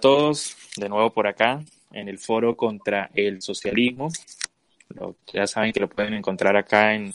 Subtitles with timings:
[0.00, 4.08] Todos, de nuevo por acá en el foro contra el socialismo.
[5.32, 7.14] ya saben que lo pueden encontrar acá en,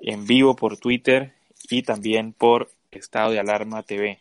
[0.00, 1.32] en vivo por Twitter
[1.68, 4.20] y también por Estado de Alarma TV.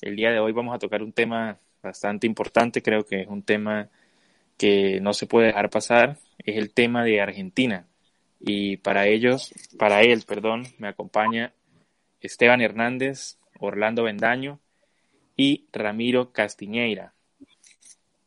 [0.00, 3.42] El día de hoy vamos a tocar un tema bastante importante, creo que es un
[3.42, 3.88] tema
[4.56, 7.86] que no se puede dejar pasar, es el tema de Argentina.
[8.40, 11.52] Y para ellos, para él, perdón, me acompaña
[12.20, 14.60] Esteban Hernández, Orlando Bendaño
[15.36, 17.13] y Ramiro Castiñeira.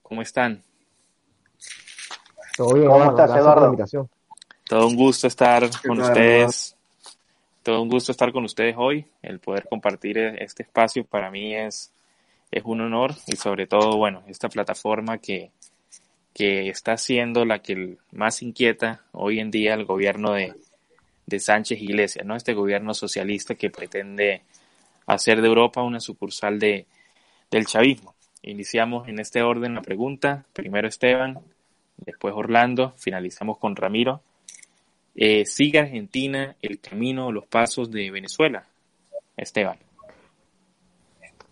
[0.08, 0.64] ¿Cómo están?
[2.56, 3.76] Todo bien, ¿Cómo estás, Eduardo?
[4.64, 6.78] Todo un gusto estar con ustedes.
[7.62, 9.06] Todo un gusto estar con ustedes hoy.
[9.22, 11.92] El poder compartir este espacio para mí es,
[12.52, 15.52] es un honor y sobre todo, bueno, esta plataforma que,
[16.34, 20.56] que está siendo la que más inquieta hoy en día el gobierno de,
[21.26, 22.38] de Sánchez Iglesias, ¿no?
[22.38, 24.44] Este gobierno socialista que pretende
[25.06, 26.86] hacer de Europa una sucursal de,
[27.52, 28.17] del chavismo.
[28.48, 30.46] Iniciamos en este orden la pregunta.
[30.54, 31.40] Primero Esteban,
[31.98, 34.22] después Orlando, finalizamos con Ramiro.
[35.16, 38.66] Eh, ¿Sigue Argentina el camino o los pasos de Venezuela?
[39.36, 39.78] Esteban.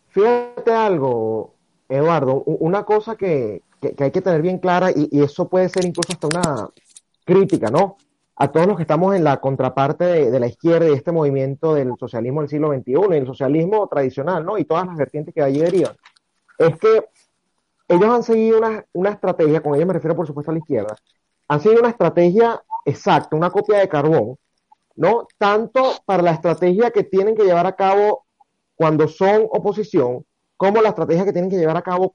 [0.07, 1.53] Fíjate algo,
[1.89, 3.61] Eduardo, una cosa que,
[3.99, 6.69] hay que tener bien clara, y, eso puede ser incluso hasta una
[7.25, 7.97] crítica, ¿no?
[8.37, 11.91] A todos los que estamos en la contraparte de, la izquierda y este movimiento del
[11.99, 14.57] socialismo del siglo XXI, y el socialismo tradicional, ¿no?
[14.57, 15.95] Y todas las vertientes que allí derivan
[16.57, 17.05] es que
[17.87, 20.95] ellos han seguido una, una estrategia, con ellos me refiero por supuesto a la izquierda,
[21.47, 24.37] han seguido una estrategia exacta, una copia de carbón,
[24.95, 25.27] ¿no?
[25.37, 28.25] Tanto para la estrategia que tienen que llevar a cabo
[28.75, 30.25] cuando son oposición,
[30.57, 32.11] como la estrategia que tienen que llevar a cabo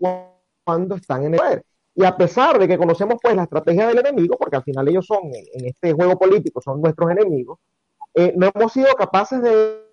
[0.65, 1.65] cuando están en el poder.
[1.95, 5.06] Y a pesar de que conocemos pues la estrategia del enemigo, porque al final ellos
[5.06, 7.59] son en, este juego político, son nuestros enemigos,
[8.15, 9.90] eh, no hemos sido capaces de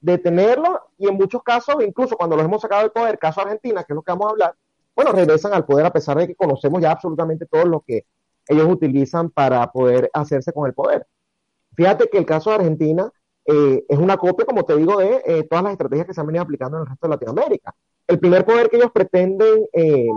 [0.00, 3.92] detenerlo y en muchos casos, incluso cuando los hemos sacado del poder, caso Argentina, que
[3.92, 4.54] es lo que vamos a hablar,
[4.94, 8.04] bueno, regresan al poder a pesar de que conocemos ya absolutamente todo lo que
[8.48, 11.06] ellos utilizan para poder hacerse con el poder.
[11.74, 13.10] Fíjate que el caso de Argentina
[13.44, 16.26] eh, es una copia, como te digo, de eh, todas las estrategias que se han
[16.26, 17.74] venido aplicando en el resto de Latinoamérica.
[18.06, 20.08] El primer poder que ellos pretenden eh,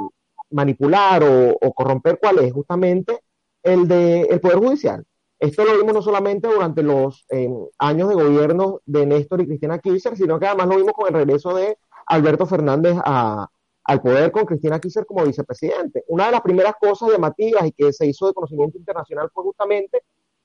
[0.51, 2.51] manipular o, o, corromper, ¿cuál es?
[2.51, 3.19] Justamente
[3.63, 5.05] el de el poder judicial.
[5.39, 9.79] Esto lo vimos no solamente durante los eh, años de gobierno de Néstor y Cristina
[9.79, 14.45] Kirchner, sino que además lo vimos con el regreso de Alberto Fernández al poder con
[14.45, 16.05] Cristina Kirchner como vicepresidente.
[16.07, 20.03] Una de las primeras cosas llamativas y que se hizo de conocimiento internacional fue justamente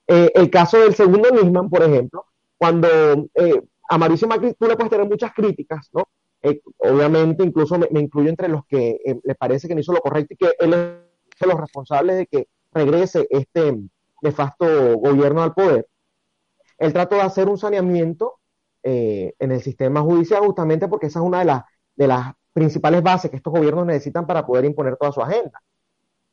[0.08, 2.26] eh, el caso del segundo Nisman, por ejemplo,
[2.58, 2.88] cuando
[3.34, 6.04] eh, a Mauricio Macri tú le puedes tener muchas críticas, ¿no?
[6.78, 10.32] obviamente, incluso me, me, incluyo entre los que le parece que no hizo lo correcto
[10.32, 10.80] y que él es
[11.38, 13.74] de los responsables de que regrese este
[14.22, 15.86] nefasto gobierno al poder,
[16.78, 18.38] él trató de hacer un saneamiento
[18.82, 21.62] eh, en el sistema judicial justamente porque esa es una de las,
[21.94, 25.60] de las principales bases que estos gobiernos necesitan para poder imponer toda su agenda.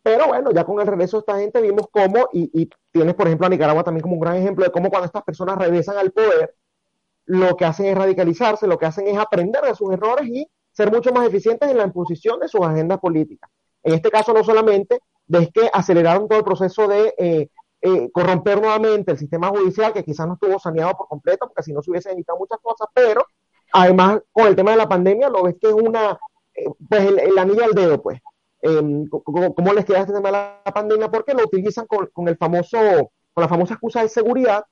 [0.02, 3.46] Pero bueno, ya con el regreso de esta gente vimos cómo, y, tienes por ejemplo
[3.46, 6.56] a Nicaragua también como un gran ejemplo de cómo cuando estas personas regresan al poder,
[7.26, 10.90] lo que hacen es radicalizarse, lo que hacen es aprender de sus errores y ser
[10.92, 13.50] mucho más eficientes en la imposición de sus agendas políticas.
[13.84, 17.50] En este caso, no solamente es que aceleraron todo el proceso de eh,
[17.82, 21.74] eh, corromper nuevamente el sistema judicial, que quizás no estuvo saneado por completo, porque si
[21.74, 23.26] no se hubiesen evitado muchas cosas, pero
[23.72, 26.18] además con el tema de la pandemia lo ves que es una,
[26.56, 28.20] eh, pues el, anillo al dedo, pues.
[28.62, 31.10] Em, ¿Cómo les queda este tema de la pandemia?
[31.12, 32.78] Porque lo utilizan con, con el famoso,
[33.34, 34.66] con la famosa excusa de seguridad,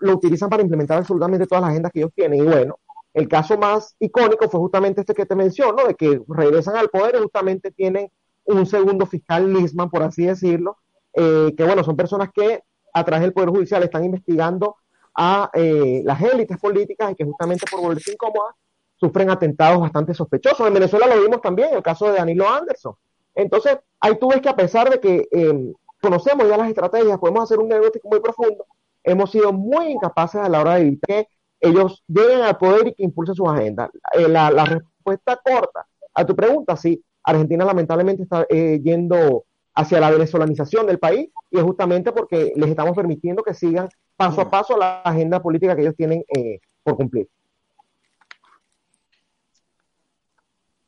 [0.00, 2.40] lo utilizan para implementar absolutamente todas las agendas que ellos tienen.
[2.40, 2.78] Y bueno,
[3.14, 7.14] el caso más icónico fue justamente este que te menciono, de que regresan al poder
[7.14, 8.10] y justamente tienen
[8.44, 10.76] un segundo fiscal Lisman, por así decirlo,
[11.14, 12.62] eh, que bueno, son personas que
[12.92, 14.76] a través del Poder Judicial están investigando
[15.14, 18.54] a eh, las élites políticas y que justamente por volverse incómodas
[18.96, 20.66] sufren atentados bastante sospechosos.
[20.66, 22.94] En Venezuela lo vimos también, el caso de Danilo Anderson.
[23.34, 27.42] Entonces, ahí tú ves que a pesar de que em, conocemos ya las estrategias, podemos
[27.42, 28.66] hacer un diagnóstico muy profundo,
[29.02, 31.28] hemos sido muy incapaces a la hora de evitar que
[31.60, 33.90] ellos lleguen al poder y que impulsen sus agendas.
[34.12, 39.44] Eh, la, respuesta corta a tu pregunta, sí, Argentina lamentablemente está eh, yendo
[39.74, 44.40] hacia la venezolanización del país y es justamente porque les estamos permitiendo que sigan paso
[44.40, 47.28] a paso la agenda política que ellos tienen eh, por cumplir.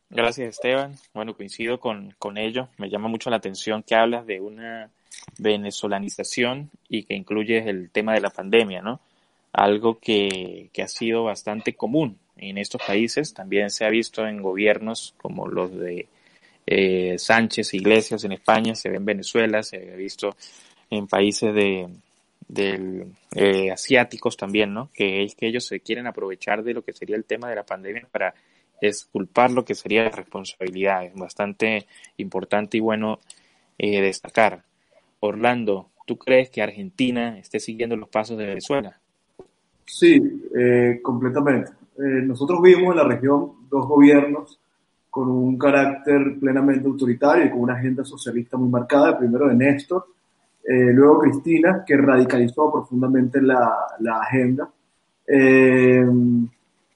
[0.08, 0.94] Gracias, Esteban.
[1.12, 2.68] Bueno, coincido con, con ello.
[2.78, 4.90] Me llama mucho la atención que hablas de una
[5.38, 9.00] venezolanización y que incluye el tema de la pandemia, ¿no?
[9.52, 13.34] Algo que, que ha sido bastante común en estos países.
[13.34, 16.08] También se ha visto en gobiernos como los de
[16.66, 20.36] eh, Sánchez, Iglesias en España, se ve en Venezuela, se ha visto
[20.90, 24.90] en países de, eh, asiáticos también, ¿no?
[24.92, 27.64] Que es que ellos se quieren aprovechar de lo que sería el tema de la
[27.64, 28.34] pandemia para
[28.80, 31.04] esculpar lo que sería la responsabilidad.
[31.04, 31.86] Es bastante
[32.16, 33.20] importante y bueno
[33.78, 34.64] eh, destacar.
[35.20, 39.00] Orlando, ¿tú crees que Argentina esté siguiendo los pasos de Venezuela?
[39.84, 40.20] Sí,
[41.00, 41.70] completamente.
[41.96, 44.58] nosotros vimos en la región dos gobiernos
[45.16, 50.08] con un carácter plenamente autoritario y con una agenda socialista muy marcada, primero de Néstor,
[50.62, 54.68] eh, luego Cristina, que radicalizó profundamente la, la agenda.
[55.26, 56.04] Eh,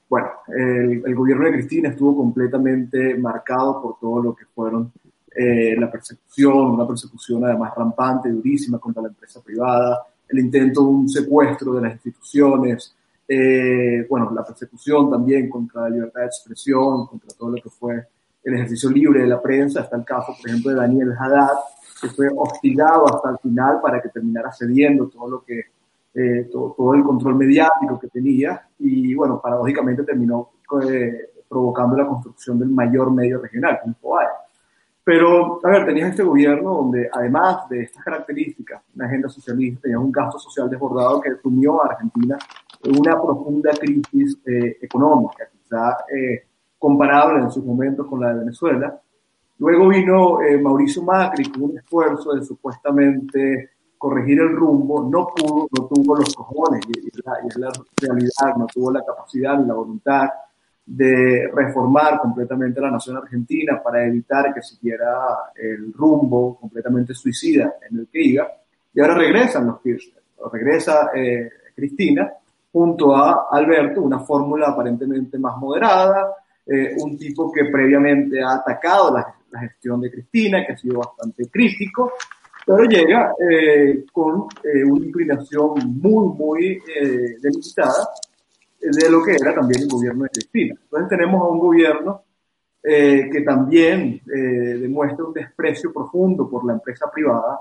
[0.07, 4.91] bueno, el, gobierno de Cristina estuvo completamente marcado por todo lo que fueron
[5.35, 10.87] eh, la persecución, una persecución además rampante, durísima contra la empresa privada, el intento de
[10.87, 12.95] un secuestro de las instituciones,
[13.33, 18.05] eh, bueno, la persecución también contra la libertad de expresión, contra todo lo que fue
[18.43, 19.81] el ejercicio libre de la prensa.
[19.81, 21.55] Está el caso, por ejemplo, de Daniel Haddad,
[22.01, 25.61] que fue hostigado hasta el final para que terminara cediendo todo lo que,
[26.13, 30.49] eh, todo, el control mediático que tenía y, bueno, paradójicamente terminó
[30.89, 34.27] eh, provocando la construcción del mayor medio regional, Infobae.
[35.05, 40.01] Pero, a ver, tenías este gobierno donde, además de estas características, una agenda socialista, tenías
[40.01, 45.97] un gasto social desbordado que sumió a Argentina en una profunda crisis eh, económica, quizá
[46.13, 46.45] eh,
[46.77, 48.99] comparable en sus momentos con la de Venezuela.
[49.59, 55.67] Luego vino eh, Mauricio Macri con un esfuerzo de supuestamente corregir el rumbo, no pudo,
[55.77, 59.75] no tuvo los cojones, y es la, la realidad, no tuvo la capacidad ni la
[59.75, 60.27] voluntad
[60.83, 67.99] de reformar completamente la nación argentina para evitar que siguiera el rumbo completamente suicida en
[67.99, 68.47] el que iba.
[68.91, 72.33] Y ahora regresan los Kirchner, regresa eh, Cristina
[72.71, 76.35] junto a Alberto, una fórmula aparentemente más moderada,
[76.65, 81.49] eh, un tipo que previamente ha atacado la, gestión de Cristina, que ha sido bastante
[81.49, 82.13] crítico,
[82.65, 86.81] pero llega eh, con una inclinación muy, muy
[87.41, 88.07] delimitada
[88.79, 90.75] de lo que era también el gobierno de Cristina.
[90.81, 92.23] Entonces tenemos a un gobierno
[92.83, 94.39] eh, que también eh,
[94.79, 97.59] demuestra un desprecio profundo por la empresa privada,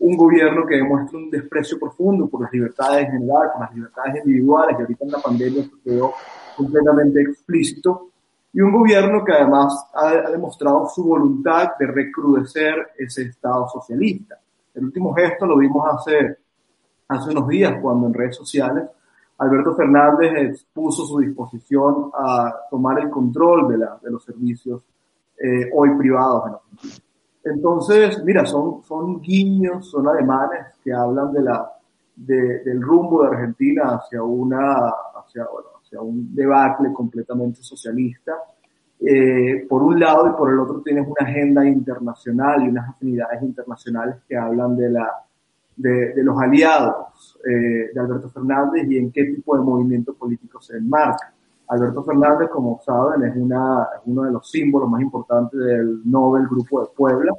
[0.00, 4.16] un gobierno que demuestra un desprecio profundo por las libertades en general, por las libertades
[4.24, 6.12] individuales, que ahorita en la pandemia se quedó
[6.56, 8.10] completamente explícito,
[8.52, 14.38] y un gobierno que además ha, ha demostrado su voluntad de recrudecer ese Estado socialista.
[14.74, 16.36] El último gesto lo vimos hace,
[17.08, 18.84] hace unos días cuando en redes sociales
[19.38, 24.82] Alberto Fernández expuso su disposición a tomar el control de, la, de los servicios
[25.38, 27.07] eh, hoy privados en Argentina.
[27.44, 31.70] Entonces, mira, son, son guiños, son ademanes que hablan de la,
[32.14, 38.34] de, del rumbo de Argentina hacia, una, hacia, bueno, hacia un debacle completamente socialista.
[39.00, 43.42] Eh, por un lado y por el otro tienes una agenda internacional y unas afinidades
[43.42, 45.08] internacionales que hablan de la
[45.78, 50.76] de, los aliados eh, de Alberto Fernández y en qué tipo de movimiento político se
[50.76, 51.32] enmarca.
[51.68, 56.80] Alberto Fernández, como saben, es, una, uno de los símbolos más importantes del Nobel Grupo
[56.80, 57.34] de Puebla.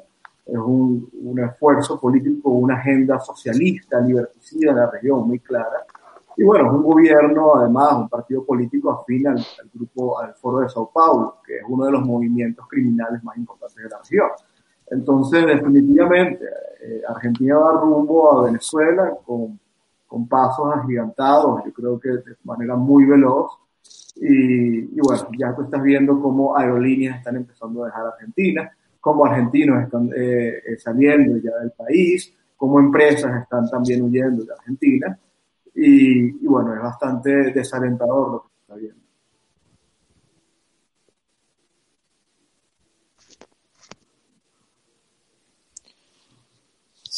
[0.46, 5.86] Es un, un esfuerzo político, una agenda socialista, liberticida en la región muy clara.
[6.40, 10.70] Y bueno, es un gobierno, además, un partido político afín al, grupo, al Foro de
[10.70, 14.30] Sao Paulo, que es uno de los movimientos criminales más importantes de la región.
[14.90, 16.46] Entonces, definitivamente,
[16.82, 19.60] eh, Argentina va rumbo a Venezuela con,
[20.08, 23.52] con, pasos agigantados, yo creo que de manera muy veloz.
[24.16, 29.26] Y, y, bueno, ya tú estás viendo cómo aerolíneas están empezando a dejar Argentina, cómo
[29.26, 35.18] argentinos están eh, eh, saliendo ya del país, cómo empresas están también huyendo de Argentina.
[35.74, 39.00] Y, y bueno, es bastante desalentador lo que está viendo.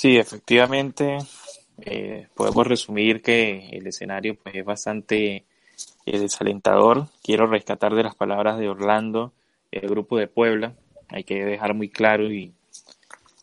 [0.01, 1.19] Sí, efectivamente,
[1.79, 5.45] eh, podemos resumir que el escenario pues, es bastante
[6.05, 7.07] eh, desalentador.
[7.23, 9.33] Quiero rescatar de las palabras de Orlando,
[9.71, 10.73] el grupo de Puebla.
[11.09, 12.53] Hay que dejar muy claro y,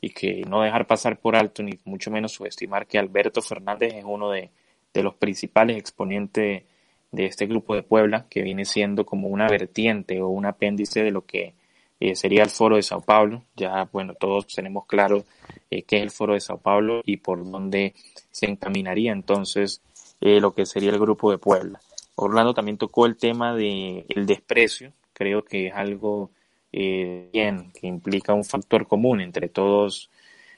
[0.00, 4.04] y que no dejar pasar por alto, ni mucho menos subestimar que Alberto Fernández es
[4.04, 4.50] uno de,
[4.94, 6.64] de los principales exponentes
[7.10, 11.10] de este grupo de Puebla, que viene siendo como una vertiente o un apéndice de
[11.10, 11.54] lo que
[12.00, 13.44] eh, sería el Foro de Sao Paulo.
[13.56, 15.24] Ya, bueno, todos tenemos claro
[15.70, 17.94] eh, qué es el Foro de Sao Paulo y por dónde
[18.30, 19.80] se encaminaría entonces
[20.20, 21.80] eh, lo que sería el Grupo de Puebla.
[22.20, 26.30] Orlando también tocó el tema del el desprecio, creo que es algo
[26.72, 30.10] bien, que implica un factor común entre todos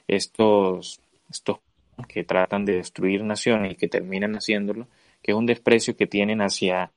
[0.07, 0.99] estos,
[1.29, 1.59] estos
[2.07, 4.87] que tratan de destruir naciones y que terminan haciéndolo,
[5.21, 6.91] que es un desprecio que tienen hacia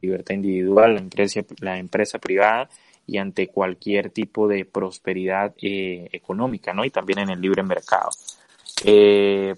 [0.00, 2.68] libertad individual, la empresa, la empresa privada
[3.06, 6.84] y ante cualquier tipo de prosperidad eh, económica, ¿no?
[6.84, 8.10] Y también en el libre mercado.
[8.84, 9.54] Eh,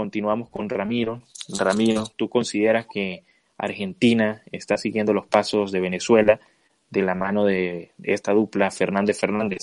[0.00, 1.20] continuamos con Ramiro.
[1.58, 3.22] Ramiro, ¿tú consideras que
[3.58, 6.40] Argentina está siguiendo los pasos de Venezuela
[6.88, 9.58] de la mano de, esta dupla Fernández Fernández?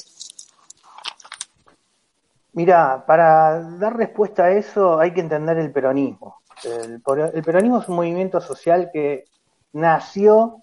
[2.53, 6.35] Mira, para dar respuesta a eso hay que entender el peronismo.
[6.63, 9.25] el, peronismo es un movimiento social que
[9.73, 10.57] nació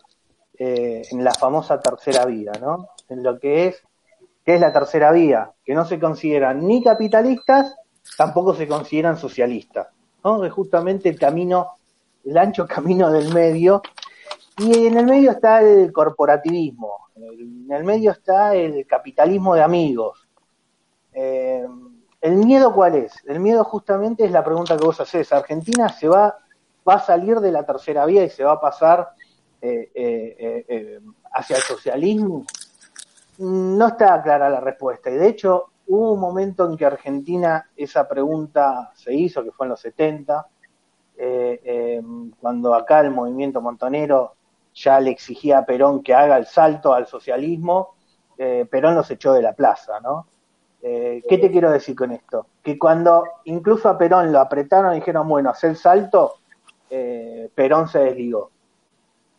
[0.57, 2.90] eh, en la famosa tercera vía, ¿no?
[3.09, 3.83] En lo que es,
[4.45, 5.50] ¿qué es la tercera vía?
[5.64, 7.75] Que no se consideran ni capitalistas,
[8.17, 9.89] tampoco se consideran socialistas,
[10.23, 10.45] ¿no?
[10.45, 11.73] Es justamente el camino,
[12.25, 13.83] el ancho camino del medio,
[14.59, 20.29] y en el medio está el corporativismo, en el medio está el capitalismo de amigos.
[21.13, 21.67] Eh,
[22.21, 23.13] ¿El miedo cuál es?
[23.27, 25.31] El miedo justamente es la pregunta que vos haces.
[25.33, 26.39] Argentina se va,
[26.89, 29.11] va a salir de la tercera vía y se va a pasar
[29.67, 31.01] eh, eh, eh,
[31.33, 32.45] hacia el socialismo?
[33.39, 35.11] No está clara la respuesta.
[35.11, 39.67] Y de hecho, hubo un momento en que Argentina esa pregunta se hizo, que fue
[39.67, 40.47] en los 70,
[42.41, 44.35] cuando acá el movimiento montonero
[44.75, 47.95] ya le exigía a Perón que haga el salto al socialismo,
[48.37, 50.26] Perón los echó de la plaza, ¿no?
[50.81, 52.47] ¿Qué te quiero decir con esto?
[52.62, 56.35] Que cuando incluso a Perón lo apretaron y dijeron, bueno, hacer el salto,
[57.55, 58.50] Perón se desligó.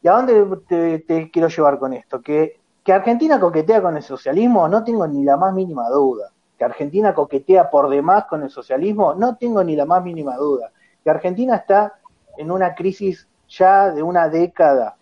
[0.01, 2.21] ¿Y a dónde te, quiero llevar con esto?
[2.21, 6.31] Que, que Argentina coquetea con el socialismo, no tengo ni la más mínima duda.
[6.57, 10.71] Que Argentina coquetea por demás con el socialismo, no tengo ni la más mínima duda.
[11.03, 11.99] Que Argentina está
[12.37, 14.95] en una crisis ya de una década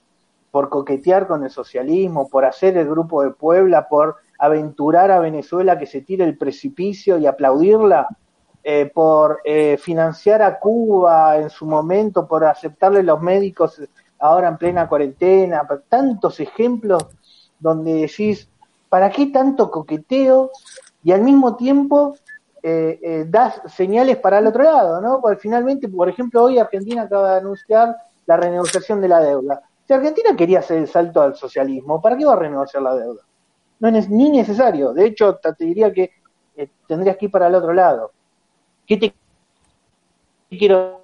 [0.52, 5.80] por coquetear con el socialismo, por hacer el grupo de Puebla, por aventurar a Venezuela
[5.80, 8.08] que se tire el precipicio y aplaudirla,
[8.66, 13.82] eh, por eh, financiar a Cuba en su momento, por aceptarle los médicos
[14.20, 17.06] ahora en plena cuarentena, tantos ejemplos
[17.60, 18.50] donde decís,
[18.88, 20.50] ¿para qué tanto coqueteo?
[21.04, 22.16] Y al mismo tiempo
[22.62, 25.20] eh, eh, das señales para el otro lado, ¿no?
[25.22, 27.96] Porque finalmente, por ejemplo, hoy Argentina acaba de anunciar
[28.26, 29.62] la renegociación de la deuda.
[29.86, 33.22] Si Argentina quería hacer el salto al socialismo, ¿para qué va a renegociar la deuda?
[33.80, 34.94] No es ni necesario.
[34.94, 36.12] De hecho, te diría que
[36.56, 38.12] eh, tendrías que ir para el otro lado.
[38.86, 39.14] ¿Qué te
[40.50, 41.02] quiero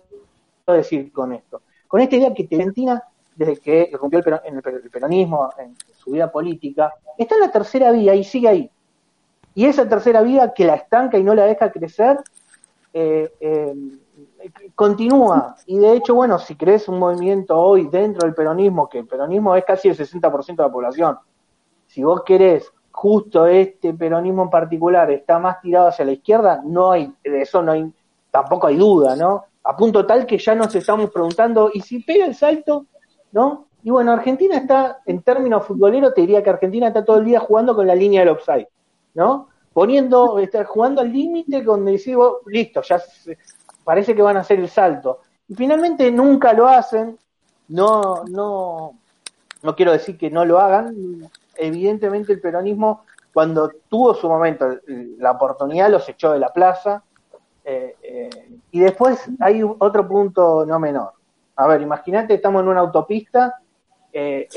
[0.66, 1.62] decir con esto?
[1.88, 3.04] Con esta idea que Argentina
[3.40, 8.26] desde que rompió el, peronismo, en su vida política, está en la tercera vía y
[8.26, 8.72] sigue ahí.
[9.60, 12.18] Y esa tercera vía que la estanca y no la deja crecer,
[12.94, 13.76] eh, eh,
[14.74, 15.58] continúa.
[15.66, 19.58] Y de hecho, bueno, si crees un movimiento hoy dentro del peronismo, que el peronismo
[19.58, 21.18] es casi el 60% de la población,
[21.88, 26.94] si vos querés justo este peronismo en particular está más tirado hacia la izquierda, no
[26.94, 27.92] hay, de eso no hay,
[28.32, 29.44] tampoco hay duda, ¿no?
[29.66, 32.86] A punto tal que ya nos estamos preguntando, ¿y si pega el salto?
[33.34, 33.66] ¿no?
[33.84, 37.42] Y bueno, Argentina está, en términos futboleros, te diría que Argentina está todo el día
[37.42, 38.70] jugando con la línea del offside,
[39.14, 39.49] ¿no?
[39.74, 43.02] Poniendo, está jugando al límite donde decimos, listo, ya
[43.84, 45.20] parece que van a hacer el salto.
[45.48, 47.18] Y finalmente nunca lo hacen,
[47.70, 49.00] no, no,
[49.64, 50.94] no quiero decir que no lo hagan,
[51.56, 54.80] evidentemente el peronismo, cuando tuvo su momento,
[55.18, 57.04] la oportunidad los echó de la plaza,
[57.72, 58.30] Eh, eh,
[58.72, 61.12] y después hay otro punto no menor.
[61.56, 63.62] A ver, imagínate, estamos en una autopista
[64.12, 64.48] eh,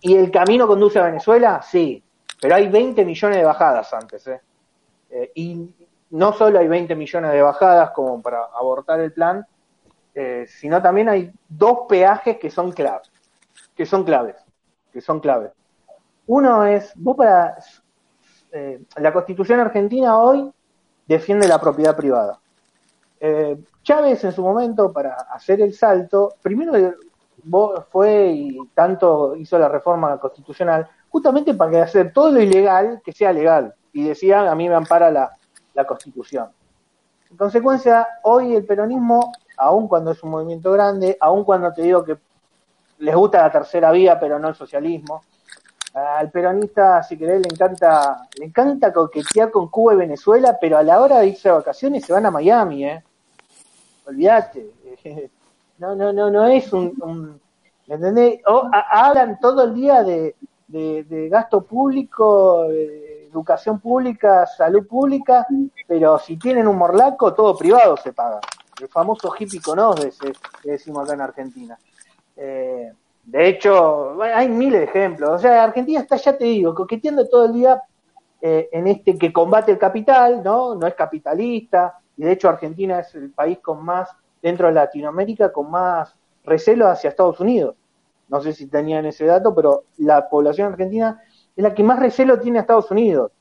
[0.00, 2.00] y el camino conduce a Venezuela, sí,
[2.40, 4.30] pero hay 20 millones de bajadas antes.
[5.34, 5.74] y
[6.10, 9.46] no solo hay 20 millones de bajadas como para abortar el plan,
[10.46, 13.10] sino también hay dos peajes que son claves,
[13.74, 14.36] que son claves,
[14.92, 15.52] que son claves.
[16.26, 17.56] Uno es, vos para
[18.96, 20.50] la constitución argentina hoy
[21.06, 22.38] defiende la propiedad privada.
[23.20, 26.94] Eh, Chávez en su momento, para hacer el salto, primero
[27.90, 33.32] fue y tanto hizo la reforma constitucional, justamente para hacer todo lo ilegal que sea
[33.32, 33.74] legal.
[33.92, 35.30] Y decía, a mí me ampara la,
[35.74, 36.48] la constitución.
[37.30, 42.04] En consecuencia, hoy el peronismo, aun cuando es un movimiento grande, aun cuando te digo
[42.04, 42.18] que
[42.98, 45.22] les gusta la tercera vía, pero no el socialismo,
[45.94, 50.82] al peronista, si querés, le encanta, le encanta coquetear con Cuba y Venezuela, pero a
[50.82, 53.02] la hora de irse a vacaciones se van a Miami, ¿eh?
[54.06, 54.70] Olvídate.
[55.78, 57.40] No, no, no, no es un,
[57.86, 58.40] ¿me entendés?
[58.90, 60.34] hablan todo el día de,
[60.68, 65.46] de, gasto público, educación pública, salud pública,
[65.86, 68.40] pero si tienen un morlaco, todo privado se paga.
[68.80, 70.12] El famoso hippie conoce,
[70.62, 71.78] que decimos acá en Argentina.
[72.36, 72.92] Eh,
[73.24, 75.30] de hecho, hay miles de ejemplos.
[75.30, 77.82] O sea, Argentina está, ya te digo, coqueteando todo el día
[78.40, 80.74] eh, en este que combate el capital, ¿no?
[80.74, 81.98] No es capitalista.
[82.16, 84.08] Y de hecho, Argentina es el país con más,
[84.40, 87.74] dentro de Latinoamérica, con más recelo hacia Estados Unidos.
[88.28, 91.22] No sé si tenían ese dato, pero la población argentina
[91.56, 93.32] es la que más recelo tiene a Estados Unidos.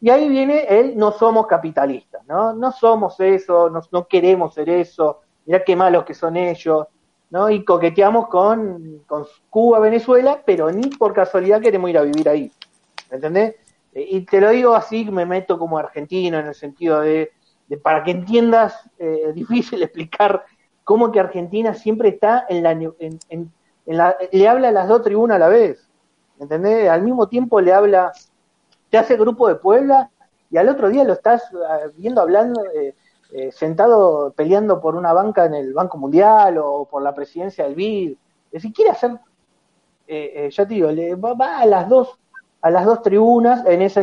[0.00, 2.52] Y ahí viene el no somos capitalistas, ¿no?
[2.52, 6.86] No somos eso, no, no queremos ser eso, mirá qué malos que son ellos.
[7.32, 7.48] ¿no?
[7.48, 9.02] Y coqueteamos con,
[9.48, 12.52] Cuba, Venezuela, pero ni por casualidad queremos ir a vivir ahí.
[13.10, 13.56] ¿Me entendés?
[13.94, 17.32] Y te lo digo así, me meto como argentino en el sentido de,
[17.82, 20.44] para que entiendas, eh, es difícil explicar
[20.84, 23.52] cómo que Argentina siempre está en la, en,
[23.86, 25.88] la, le habla a las dos tribunas a la vez.
[26.38, 26.88] ¿Me ¿Entendés?
[26.88, 28.12] Al mismo tiempo le habla,
[28.90, 30.10] te hace grupo de Puebla
[30.50, 32.94] y al otro día lo estás eh, viendo hablando, eh,
[33.34, 37.74] eh, sentado peleando por una banca en el Banco Mundial o por la presidencia del
[37.74, 38.14] BID.
[38.58, 39.12] Si quiere hacer,
[40.06, 42.18] eh, eh, ya te digo, le, va, a las dos
[42.60, 44.02] a las dos tribunas en esa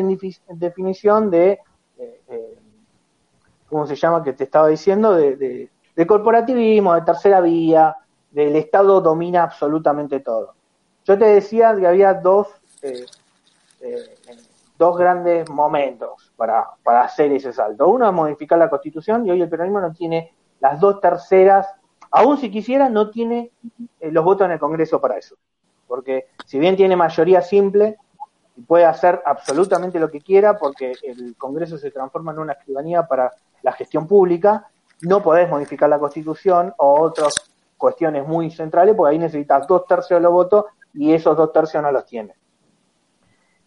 [0.50, 1.60] definición de,
[3.70, 4.24] ¿cómo se llama?
[4.24, 7.96] Que te estaba diciendo, de, de, corporativismo, de tercera vía,
[8.32, 10.54] del Estado domina absolutamente todo.
[11.06, 12.48] Yo te decía que había dos
[14.80, 17.88] dos grandes momentos para, para hacer ese salto.
[17.90, 21.68] Uno es modificar la constitución y hoy el peronismo no tiene las dos terceras,
[22.10, 23.52] aún si quisiera, no tiene
[24.00, 25.36] eh, los votos en el Congreso para eso.
[25.86, 27.98] Porque si bien tiene mayoría simple,
[28.56, 33.04] y puede hacer absolutamente lo que quiera porque el Congreso se transforma en una escribanía
[33.04, 34.68] para la gestión pública,
[35.02, 37.34] no podés modificar la Constitución o otras
[37.80, 41.82] cuestiones muy centrales porque ahí necesitas dos tercios de los votos y esos dos tercios
[41.82, 42.36] no los tiene.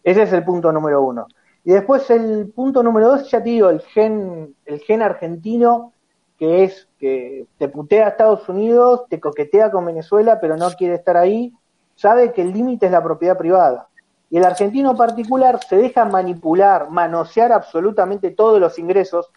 [0.03, 1.27] Ese es el punto número uno.
[1.65, 5.93] Y después el punto número dos, ya te digo, el gen, el gen argentino,
[6.37, 10.95] que es que te putea a Estados Unidos, te coquetea con Venezuela, pero no quiere
[10.95, 11.53] estar ahí,
[11.95, 13.87] sabe que el límite es la propiedad privada.
[14.29, 19.31] Y el argentino particular se deja manipular, manosear absolutamente todos los ingresos,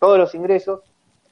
[0.00, 0.80] todos los ingresos,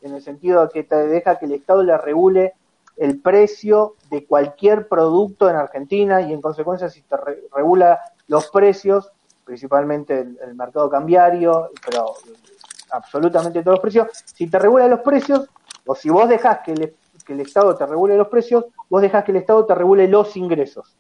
[0.03, 2.55] en el sentido de que te deja que el Estado le regule
[2.97, 7.17] el precio de cualquier producto en Argentina y en consecuencia si te
[7.55, 9.13] regula los precios,
[9.45, 12.15] principalmente el, mercado cambiario, pero
[12.91, 15.49] absolutamente todos los precios, si te regula los precios
[15.85, 19.33] o si vos dejás que, que el Estado te regule los precios, vos dejás que
[19.33, 20.97] el Estado te regule los ingresos.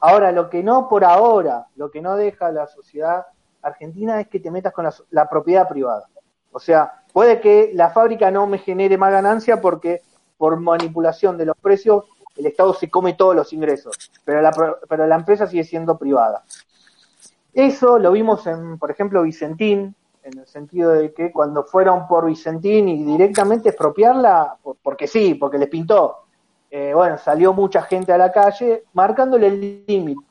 [0.00, 3.26] Ahora, lo que no por ahora, lo que no deja la sociedad
[3.62, 6.08] argentina es que te metas con la, la propiedad privada.
[6.52, 10.02] O sea, puede que la fábrica no me genere más ganancia porque
[10.38, 12.04] por manipulación de los precios,
[12.36, 14.52] el Estado se come todos los ingresos, pero la,
[14.88, 16.44] pero la empresa sigue siendo privada.
[17.52, 22.26] Eso lo vimos en, por ejemplo, Vicentín, en el sentido de que cuando fueron por
[22.26, 26.18] Vicentín y directamente expropiarla, porque sí, porque les pintó,
[26.70, 30.22] eh, bueno, salió mucha gente a la calle marcándole el límite.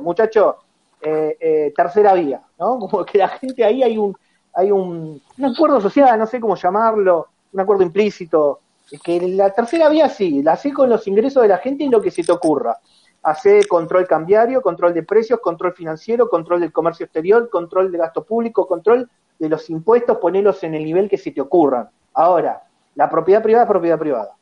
[0.00, 0.56] Muchacho,
[1.00, 2.78] eh, eh, tercera vía, ¿no?
[2.80, 4.16] Como que la gente ahí hay un,
[4.52, 8.60] hay un, un acuerdo social, no sé cómo llamarlo, un acuerdo implícito.
[8.90, 11.88] Es que la tercera vía sí, la hace con los ingresos de la gente y
[11.88, 12.78] lo que se te ocurra.
[13.22, 18.24] Hace control cambiario, control de precios, control financiero, control del comercio exterior, control de gasto
[18.24, 21.88] público, control de los impuestos, ponerlos en el nivel que se te ocurran.
[22.14, 22.62] Ahora,
[22.94, 24.36] la propiedad privada es propiedad privada.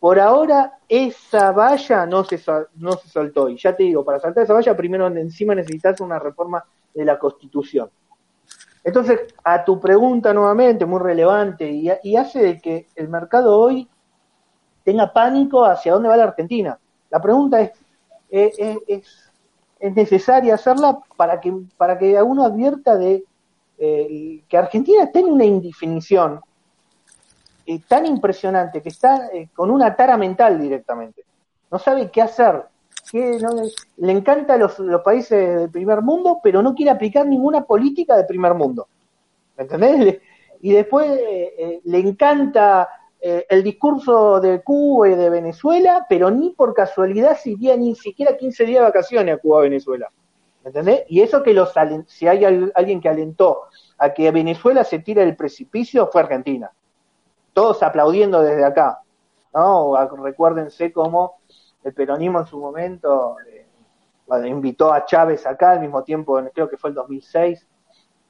[0.00, 2.40] Por ahora, esa valla no se,
[2.74, 3.48] no se saltó.
[3.48, 7.18] Y ya te digo, para saltar esa valla, primero encima necesitas una reforma de la
[7.18, 7.88] Constitución.
[8.84, 13.88] Entonces, a tu pregunta nuevamente, muy relevante, y, hace de que el mercado hoy
[14.84, 16.78] tenga pánico hacia dónde va la Argentina.
[17.10, 17.72] La pregunta es,
[18.28, 19.32] es,
[19.80, 23.24] necesaria hacerla para que, para que uno advierta de
[23.78, 26.40] eh, que Argentina tiene una indefinición
[27.66, 31.24] eh, tan impresionante que está eh, con una tara mental directamente.
[31.70, 32.64] No sabe qué hacer.
[33.12, 38.26] Le encanta los, los países del primer mundo, pero no quiere aplicar ninguna política del
[38.26, 38.88] primer mundo.
[39.56, 40.20] ¿Me entendés?
[40.60, 41.10] Y después
[41.84, 42.88] le encanta
[43.20, 48.36] el discurso de Cuba y de Venezuela, pero ni por casualidad si iría ni siquiera
[48.36, 50.10] 15 días de vacaciones a Cuba Venezuela.
[50.62, 51.04] ¿Me entendés?
[51.08, 51.72] Y eso que los
[52.06, 53.62] si hay alguien que alentó
[53.98, 56.70] a que Venezuela se tire del precipicio fue Argentina.
[57.52, 59.00] Todos aplaudiendo desde acá.
[59.52, 59.94] ¿no?
[60.22, 61.36] Recuérdense cómo
[61.84, 63.66] el peronismo en su momento eh,
[64.46, 67.66] invitó a Chávez acá al mismo tiempo, creo que fue el 2006,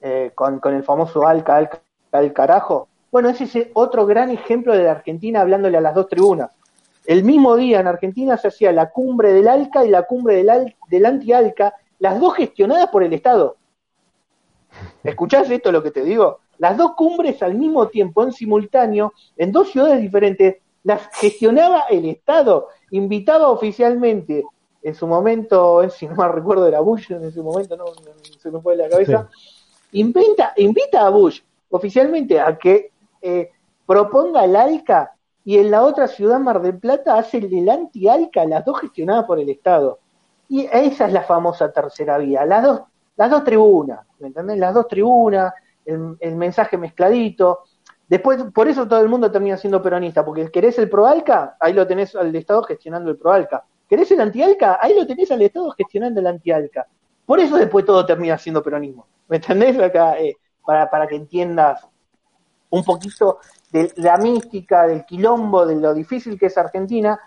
[0.00, 2.88] eh, con, el famoso Alca, Alca, al carajo.
[3.10, 6.50] Bueno, ese es otro gran ejemplo de la Argentina hablándole a las dos tribunas.
[7.04, 10.76] El mismo día en Argentina se hacía la cumbre del Alca y la cumbre del,
[10.88, 13.56] del anti-Alca, las dos gestionadas por el Estado.
[15.04, 16.40] ¿Escuchás esto lo que te digo?
[16.58, 22.06] Las dos cumbres al mismo tiempo, en simultáneo, en dos ciudades diferentes, las gestionaba el
[22.06, 24.44] Estado, invitaba oficialmente,
[24.83, 27.85] en su momento, si no mal recuerdo era Bush, en ese momento no,
[28.38, 29.28] se me fue de la cabeza,
[29.92, 33.50] invita, invita a Bush oficialmente a que eh,
[33.87, 35.12] proponga el ALCA
[35.44, 39.40] y en la otra ciudad, Mar del Plata, hace el anti-ALCA, las dos gestionadas por
[39.40, 39.98] el Estado.
[40.48, 42.83] Y esa es la famosa tercera vía, las dos,
[43.16, 44.59] las dos tribunas, ¿me entendés?
[44.59, 45.52] Las dos tribunas,
[45.85, 47.61] el, mensaje mezcladito.
[48.12, 51.87] Después, por eso todo el mundo termina siendo peronista, porque querés el ProAlca, ahí lo
[51.87, 53.64] tenés al Estado gestionando el ProAlca.
[53.88, 54.81] ¿Querés el anti-ALCA?
[54.83, 56.87] Ahí lo tenés al Estado gestionando el anti-ALCA.
[57.25, 59.07] Por eso después todo termina siendo peronismo.
[59.29, 59.79] ¿Me entendés?
[59.79, 61.87] Acá, eh, para, para que entiendas
[62.68, 63.38] un poquito
[63.70, 67.18] de la mística, del quilombo, de lo difícil que es Argentina,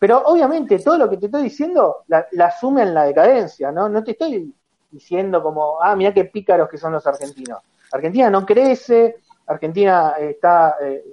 [0.00, 3.88] pero obviamente todo lo que te estoy diciendo la, asume en la decadencia, ¿no?
[3.88, 4.52] No te estoy
[4.90, 7.60] diciendo como, ah, mira qué pícaros que son los argentinos.
[7.92, 11.04] Argentina no crece, Argentina está, eh,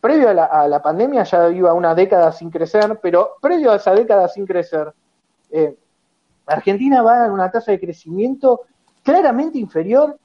[0.00, 4.28] previo a la, pandemia ya iba una década sin crecer, pero previo a esa década
[4.28, 4.92] sin crecer,
[5.50, 5.76] eh,
[6.46, 8.62] Argentina va en una tasa de crecimiento
[9.02, 10.18] claramente inferior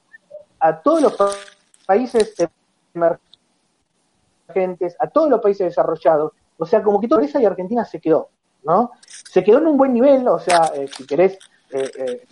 [0.58, 1.16] a todos los
[1.86, 2.34] países
[2.94, 8.00] emergentes, a todos los países desarrollados, o sea, como que toda esa y Argentina se
[8.00, 8.28] quedó,
[8.64, 8.92] ¿no?
[9.06, 11.38] Se quedó en un buen nivel, o sea, eh, si querés,
[11.70, 12.26] eh, eh,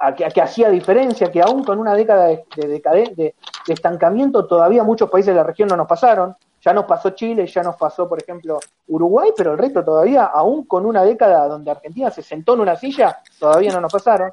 [0.00, 3.34] a, que, hacía diferencia, que aún con una década de, de,
[3.68, 6.34] estancamiento, todavía muchos países de la región no nos pasaron.
[6.62, 8.58] Ya nos pasó Chile, ya nos pasó, por ejemplo,
[8.88, 12.76] Uruguay, pero el resto todavía, aún con una década donde Argentina se sentó en una
[12.76, 14.32] silla, todavía no nos pasaron.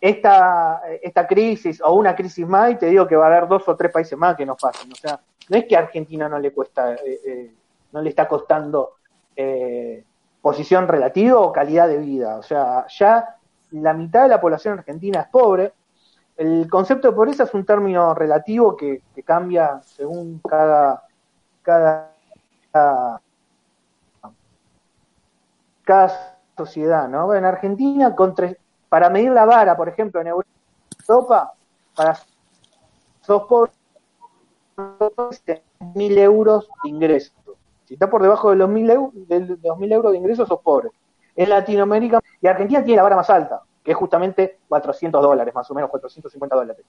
[0.00, 3.66] Esta, esta crisis o una crisis más, y te digo que va a haber dos
[3.66, 4.92] o tres países más que nos pasen.
[4.92, 6.94] O sea, no es que a Argentina no le cuesta
[7.94, 8.96] no le está costando
[9.36, 10.04] eh,
[10.42, 12.36] posición relativa o calidad de vida.
[12.36, 13.36] O sea, ya
[13.80, 15.72] la mitad de la población argentina es pobre.
[16.36, 21.04] El concepto de pobreza es un término relativo que, cambia según cada,
[21.62, 22.12] cada,
[25.84, 27.34] cada, sociedad, ¿no?
[27.34, 28.14] En Argentina,
[28.88, 31.52] para medir la vara, por ejemplo, en Europa,
[31.96, 32.16] para
[33.22, 33.72] sos pobre,
[35.94, 37.34] mil euros de ingresos.
[37.86, 40.60] Si está por debajo de los mil euros, de los mil euros de ingresos, sos
[40.60, 40.90] pobre.
[41.36, 45.70] En Latinoamérica, y Argentina tiene la vara más alta, que es justamente 400 dólares, más
[45.70, 46.84] o menos 450 dólares.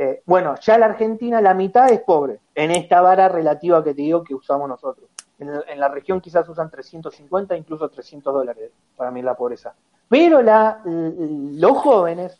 [0.00, 4.02] Eh, bueno, ya la Argentina, la mitad es pobre, en esta vara relativa que te
[4.02, 5.08] digo que usamos nosotros.
[5.40, 9.74] En, la región quizás usan 350, incluso 300 dólares para mí la pobreza.
[10.08, 12.38] Pero la, los jóvenes,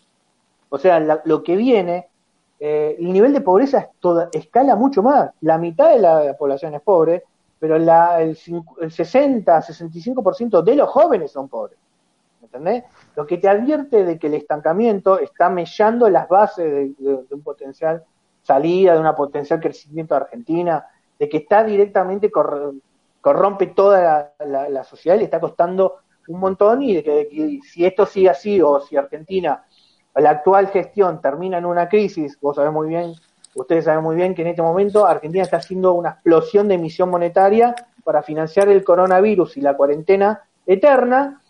[0.68, 2.08] o sea, lo que viene,
[2.58, 5.30] eh, el nivel de pobreza es toda, escala mucho más.
[5.40, 7.24] La mitad de la población es pobre
[7.58, 8.38] pero la, el,
[8.80, 11.78] el 60, 65% de los jóvenes son pobres.
[12.42, 12.84] ¿Entendés?
[13.16, 18.04] Lo que te advierte de que el estancamiento está mellando las bases de, un potencial
[18.42, 20.86] salida, de una potencial crecimiento de Argentina,
[21.18, 22.30] de que está directamente
[23.20, 25.96] corrompe toda la, sociedad y le está costando
[26.28, 29.64] un montón y de que, si esto sigue así o si Argentina,
[30.14, 33.12] la actual gestión termina en una crisis, vos sabés muy bien
[33.58, 37.10] Ustedes saben muy bien que en este momento Argentina está haciendo una explosión de emisión
[37.10, 41.42] monetaria para financiar el coronavirus y la cuarentena eterna,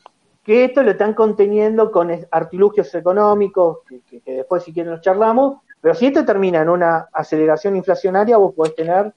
[0.42, 5.94] que esto lo están conteniendo con artilugios económicos, que, después si quieren los charlamos, pero
[5.94, 9.12] si esto termina en una aceleración inflacionaria, vos podés tener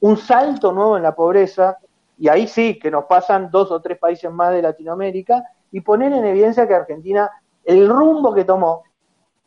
[0.00, 1.78] un salto nuevo en la pobreza,
[2.16, 6.12] y ahí sí que nos pasan dos o tres países más de Latinoamérica, y poner
[6.12, 7.28] en evidencia que Argentina,
[7.64, 8.84] el rumbo que tomó,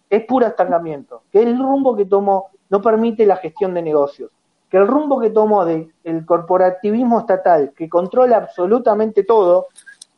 [0.09, 4.31] es puro estancamiento, que el rumbo que tomó no permite la gestión de negocios,
[4.69, 5.91] que el rumbo que tomó del
[6.25, 9.67] corporativismo estatal, que controla absolutamente todo,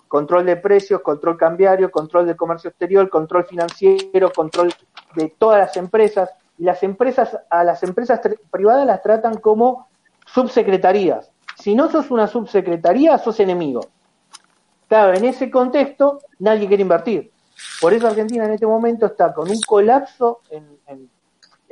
[0.08, 4.72] control de precios, control cambiario, control de comercio exterior, control financiero, control
[5.16, 9.88] de todas las empresas, y las empresas, a las empresas privadas las tratan como
[10.28, 11.32] subsecretarías.
[11.56, 13.88] Si no sos una subsecretaría, sos enemigo.
[14.88, 17.32] Claro, en ese contexto nadie quiere invertir.
[17.82, 21.10] Por eso Argentina en este momento está con un colapso en, en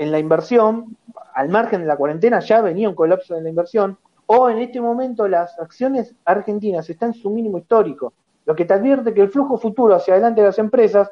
[0.10, 0.96] la inversión,
[1.34, 4.80] al margen de la cuarentena ya venía un colapso en la inversión, o en este
[4.80, 8.14] momento las acciones argentinas están en su mínimo histórico,
[8.46, 11.12] lo que te advierte que el flujo futuro hacia adelante de las empresas,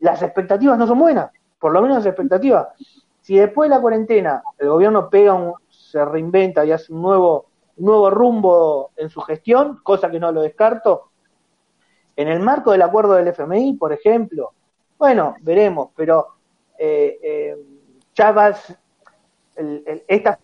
[0.00, 2.68] las expectativas no son buenas, por lo menos las expectativas.
[3.20, 7.46] Si después de la cuarentena el gobierno pega un, se reinventa y hace un nuevo,
[7.76, 11.12] nuevo rumbo en su gestión, cosa que no lo descarto,
[12.16, 14.52] en el marco del acuerdo del FMI, por ejemplo,
[14.98, 16.26] bueno, veremos, pero
[16.78, 17.56] eh, eh,
[18.14, 18.74] ya vas,
[20.06, 20.38] esta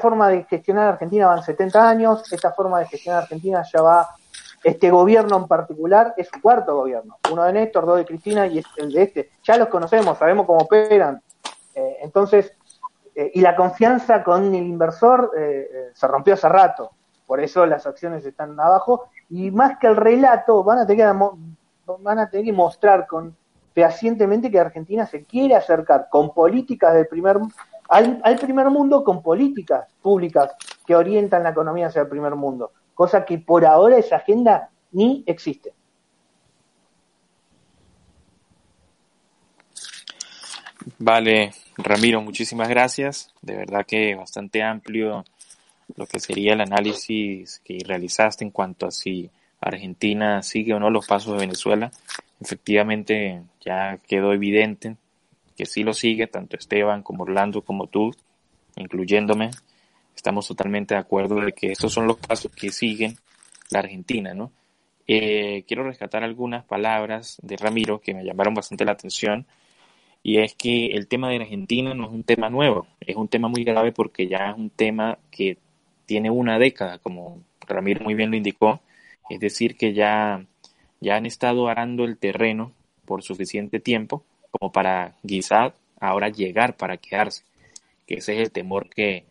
[0.00, 4.08] forma de gestionar Argentina van 70 años, esta forma de gestionar Argentina ya va,
[4.62, 8.62] este gobierno en particular es su cuarto gobierno, uno de Néstor, dos de Cristina y
[8.76, 11.22] el de este, ya los conocemos, sabemos cómo operan,
[11.74, 12.52] eh, entonces,
[13.14, 16.90] eh, y la confianza con el inversor eh, se rompió hace rato,
[17.26, 21.14] por eso las acciones están abajo, y más que el relato, van a tener
[21.98, 23.36] van a tener que mostrar con
[23.72, 27.38] fehacientemente que Argentina se quiere acercar con políticas del primer
[27.90, 30.52] al, primer mundo, con políticas públicas
[30.86, 35.24] que orientan la economía hacia el primer mundo, cosa que por ahora esa agenda ni
[35.26, 35.72] existe.
[40.98, 43.32] Vale, Ramiro, muchísimas gracias.
[43.42, 45.24] De verdad que bastante amplio
[45.96, 49.30] lo que sería el análisis que realizaste en cuanto a si
[49.60, 51.90] Argentina sigue o no los pasos de Venezuela
[52.40, 54.96] efectivamente ya quedó evidente
[55.56, 58.14] que sí lo sigue, tanto Esteban como Orlando como tú,
[58.76, 59.50] incluyéndome.
[60.16, 63.16] Estamos totalmente de acuerdo de que estos son los pasos que siguen
[63.70, 64.52] la Argentina, ¿no?
[65.06, 69.46] Eh, quiero rescatar algunas palabras de Ramiro que me llamaron bastante la atención
[70.22, 73.28] y es que el tema de la Argentina no es un tema nuevo, es un
[73.28, 75.58] tema muy grave porque ya es un tema que
[76.06, 78.80] tiene una década, como Ramiro muy bien lo indicó,
[79.28, 80.44] es decir, que ya
[81.00, 82.72] ya han estado arando el terreno
[83.04, 87.44] por suficiente tiempo como para quizá ahora llegar para quedarse,
[88.06, 89.24] que ese es el temor que,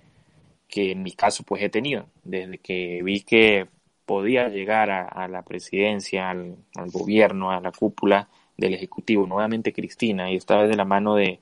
[0.75, 3.67] en mi caso pues he tenido, desde que vi que
[4.05, 8.27] podía llegar a, la presidencia, al, gobierno, a la cúpula
[8.57, 11.39] del Ejecutivo, nuevamente Cristina, y esta vez de la mano de,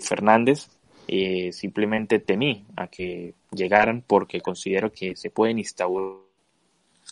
[0.00, 0.68] Fernández,
[1.08, 6.20] eh, simplemente temí a que llegaran porque considero que se pueden instaurar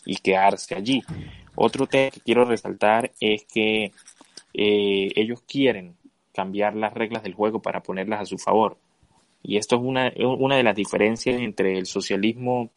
[0.05, 1.03] y quedarse allí.
[1.55, 3.91] Otro tema que quiero resaltar es que
[4.53, 5.95] eh, ellos quieren
[6.33, 8.77] cambiar las reglas del juego para ponerlas a su favor.
[9.43, 12.71] Y esto es una, una de las diferencias entre el socialismo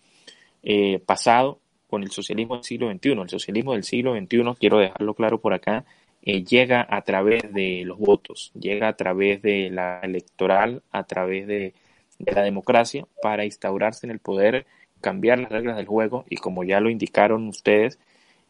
[0.63, 3.11] eh, pasado con el socialismo del siglo XXI.
[3.13, 5.85] El socialismo del siglo XXI, quiero dejarlo claro por acá,
[6.23, 11.47] eh, llega a través de los votos, llega a través de la electoral, a través
[11.47, 11.73] de,
[12.19, 14.67] de la democracia, para instaurarse en el poder,
[15.01, 18.01] cambiar las reglas del juego y como ya lo indicaron ustedes,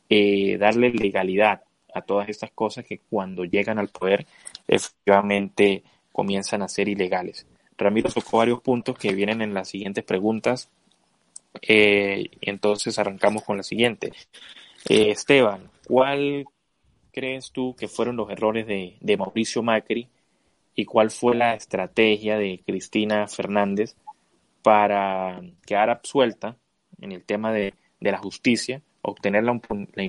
[0.08, 4.26] eh, darle legalidad a todas estas cosas que cuando llegan al poder
[4.68, 7.46] efectivamente comienzan a ser ilegales.
[7.78, 10.70] Ramiro tocó varios puntos que vienen en las siguientes preguntas.
[11.62, 14.12] Eh, entonces arrancamos con la siguiente.
[14.88, 16.46] Eh, Esteban, ¿cuál
[17.12, 20.08] crees tú que fueron los errores de, de, Mauricio Macri
[20.74, 23.96] y cuál fue la estrategia de Cristina Fernández
[24.62, 26.56] para quedar absuelta
[27.00, 29.58] en el tema de, de la justicia obtener la,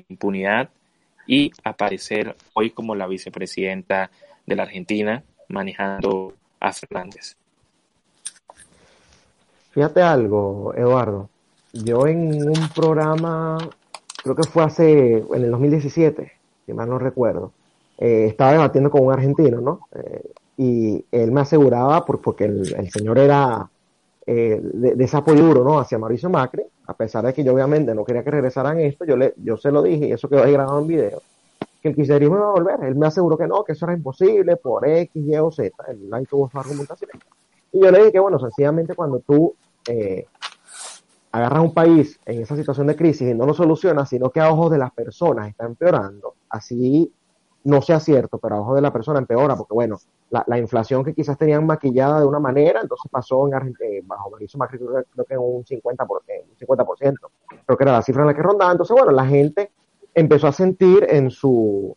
[0.10, 0.70] impunidad
[1.26, 4.10] y aparecer hoy como la vicepresidenta
[4.46, 7.36] de la Argentina manejando a Fernández.
[9.72, 11.30] Fíjate algo, Eduardo.
[11.74, 13.58] Yo en un programa,
[14.24, 16.32] creo que fue hace, en el 2017,
[16.66, 17.52] si mal no recuerdo,
[17.98, 19.88] eh, estaba debatiendo con un argentino, ¿no?
[19.94, 23.70] Eh, y él me aseguraba, porque el, señor era
[24.30, 25.80] eh, de, de, ese apoyo duro, ¿no?
[25.80, 29.16] Hacia Mauricio Macri, a pesar de que yo obviamente no quería que regresaran esto, yo,
[29.16, 31.22] le, yo se lo dije y eso quedó ahí grabado en video,
[31.82, 32.84] que el kirchnerismo iba a volver.
[32.84, 35.72] Él me aseguró que no, que eso era imposible por X, Y o Z.
[35.88, 37.10] Él ahí tuvo su argumentación.
[37.72, 39.56] Y yo le dije que, bueno, sencillamente cuando tú
[39.88, 40.26] eh,
[41.32, 44.52] agarras un país en esa situación de crisis y no lo solucionas, sino que a
[44.52, 47.14] ojos de las personas está empeorando, así
[47.64, 49.98] no sea cierto, pero a ojos de la persona empeora, porque bueno,
[50.30, 54.30] la, inflación que quizás tenían maquillada de una manera, entonces pasó en Argentina, eh, bajo
[54.30, 57.16] Mauricio Macri, creo, que un 50%, eh, un 50%,
[57.66, 58.72] creo que era la cifra en la que rondaba.
[58.72, 59.72] Entonces, bueno, la gente
[60.14, 61.96] empezó a sentir en su,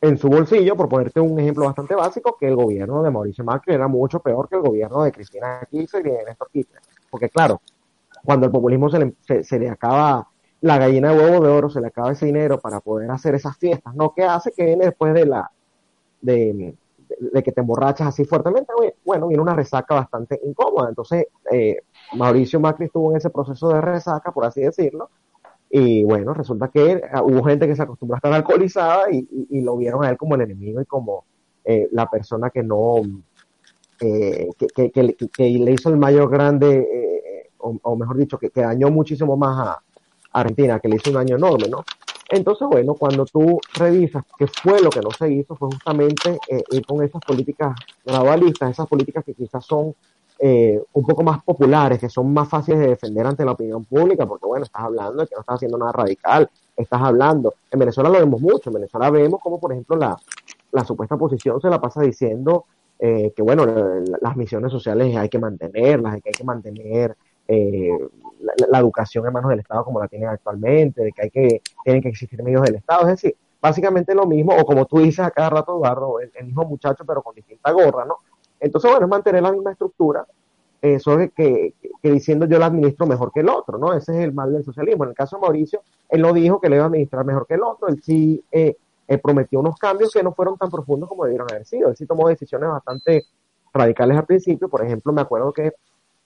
[0.00, 3.74] en su bolsillo, por ponerte un ejemplo bastante básico, que el gobierno de Mauricio Macri
[3.74, 6.82] era mucho peor que el gobierno de Cristina Kirchner y de Néstor Kirchner.
[7.10, 7.60] Porque claro,
[8.24, 10.28] cuando el populismo se le, se, le acaba
[10.60, 13.56] la gallina de huevo de oro, se le acaba ese dinero para poder hacer esas
[13.56, 14.12] fiestas, ¿no?
[14.14, 15.50] ¿Qué hace que viene después de la,
[16.20, 16.74] de,
[17.20, 18.72] de, que te emborrachas así fuertemente?
[19.04, 20.88] Bueno, viene una resaca bastante incómoda.
[20.88, 21.78] Entonces, eh,
[22.14, 25.10] Mauricio Macri estuvo en ese proceso de resaca, por así decirlo,
[25.76, 30.04] y bueno, resulta que hubo gente que se acostumbró a estar alcoholizada y, lo vieron
[30.04, 31.24] a él como el enemigo y como
[31.64, 33.02] eh, la persona que no,
[34.00, 39.36] eh, que, que, le hizo el mayor grande, eh, o, mejor dicho, que, dañó muchísimo
[39.36, 39.82] más a,
[40.40, 41.84] Argentina, que le hizo un daño enorme, ¿no?
[42.28, 46.38] Entonces, bueno, cuando tú revisas qué fue lo que no se hizo, fue justamente
[46.70, 49.94] ir con esas políticas gradualistas, esas políticas que quizás son
[50.40, 54.26] eh, un poco más populares, que son más fáciles de defender ante la opinión pública,
[54.26, 58.10] porque bueno, estás hablando de que no estás haciendo nada radical, estás hablando, en Venezuela
[58.10, 60.16] lo vemos mucho, en Venezuela vemos como por ejemplo la,
[60.72, 62.64] la supuesta oposición se la pasa diciendo
[62.98, 63.64] eh, que bueno,
[64.20, 67.16] las misiones sociales hay que mantenerlas, hay que mantener
[67.48, 67.98] eh,
[68.68, 72.02] la, educación en manos del Estado como la tienen actualmente, de que hay que, tienen
[72.02, 75.30] que existir medios del Estado, es decir, básicamente lo mismo, o como tú dices a
[75.30, 78.18] cada rato, Eduardo, el mismo muchacho pero con distinta gorra, ¿no?
[78.60, 80.26] Entonces, bueno, es mantener la misma estructura,
[80.84, 83.94] eso es que, diciendo yo la administro mejor que el otro, ¿no?
[83.94, 85.04] Ese es el mal del socialismo.
[85.04, 85.80] En el caso de Mauricio,
[86.10, 88.76] él no dijo que le iba a administrar mejor que el otro, él sí eh,
[89.08, 91.88] eh, prometió unos cambios que no fueron tan profundos como debieron haber sido.
[91.88, 93.24] Él sí tomó decisiones bastante
[93.72, 95.72] radicales al principio, por ejemplo, me acuerdo que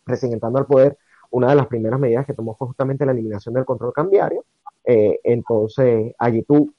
[0.02, 0.98] presentando al poder,
[1.30, 4.44] una de las primeras medidas que tomó fue justamente la eliminación del control cambiario.
[4.84, 6.72] Eh, entonces, allí tú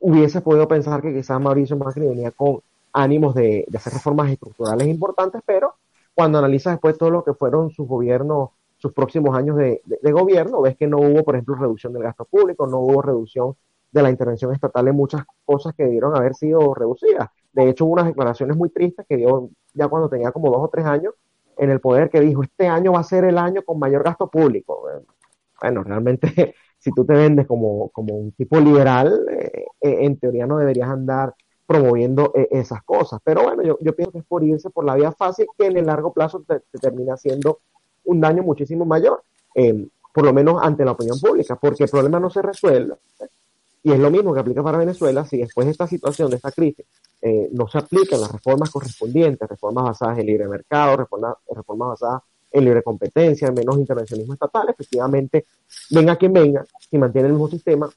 [0.00, 2.60] hubieses podido pensar que quizás Mauricio Macri venía con
[2.92, 5.74] ánimos de, hacer reformas estructurales importantes, pero
[6.14, 9.82] cuando analizas después todo lo que fueron sus gobiernos, sus próximos años de,
[10.12, 13.54] gobierno, ves que no hubo, por ejemplo, reducción del gasto público, no hubo reducción
[13.90, 17.28] de la intervención estatal en muchas cosas que debieron haber sido reducidas.
[17.52, 20.68] De hecho, hubo unas declaraciones muy tristes que dio ya cuando tenía como dos o
[20.68, 21.14] tres años
[21.58, 24.28] en el poder, que dijo, este año va a ser el año con mayor gasto
[24.28, 24.88] público.
[25.60, 30.46] Bueno, realmente, si tú te vendes como, como un tipo liberal, eh, eh, en teoría
[30.46, 31.34] no deberías andar
[31.68, 33.20] promoviendo eh, esas cosas.
[33.22, 35.76] Pero bueno, yo, yo, pienso que es por irse por la vía fácil que en
[35.76, 37.60] el largo plazo te, termina siendo
[38.04, 39.22] un daño muchísimo mayor,
[39.54, 42.94] eh, por lo menos ante la opinión pública, porque el problema no se resuelve.
[43.82, 46.50] Y es lo mismo que aplica para Venezuela si después de esta situación, de esta
[46.50, 46.84] crisis,
[47.22, 51.36] eh, no se aplican las reformas correspondientes, reformas basadas en libre mercado, reformas,
[51.66, 55.46] basadas en libre competencia, en menos intervencionismo estatal, efectivamente,
[55.90, 57.88] venga quien venga, si mantiene el mismo sistema,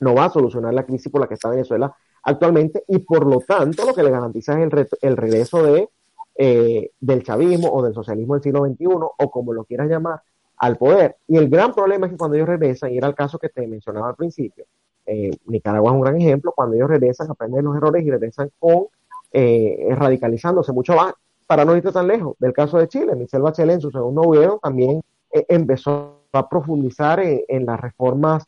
[0.00, 3.40] no va a solucionar la crisis por la que está Venezuela actualmente y por lo
[3.40, 5.88] tanto lo que le garantiza es el, el regreso de,
[6.36, 10.20] eh, del chavismo o del socialismo del siglo XXI o como lo quieras llamar
[10.58, 11.16] al poder.
[11.28, 13.66] Y el gran problema es que cuando ellos regresan, y era el caso que te
[13.66, 14.64] mencionaba al principio,
[15.06, 18.86] eh, Nicaragua es un gran ejemplo, cuando ellos regresan, aprenden los errores y regresan con
[19.32, 21.14] eh, radicalizándose mucho más,
[21.46, 24.58] para no irte tan lejos, del caso de Chile, Michelle Bachelet en su segundo gobierno
[24.62, 28.44] también empezó a profundizar en, las reformas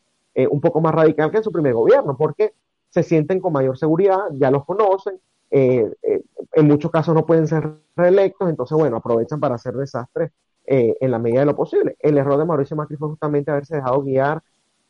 [0.49, 2.53] un poco más radicales que en su primer gobierno, porque
[2.89, 6.21] se sienten con mayor seguridad, ya los conocen, eh, eh,
[6.53, 10.31] en muchos casos no pueden ser reelectos, entonces, bueno, aprovechan para hacer desastres
[10.65, 11.95] eh, en la medida de lo posible.
[11.99, 14.41] El error de Mauricio Macri fue justamente haberse dejado guiar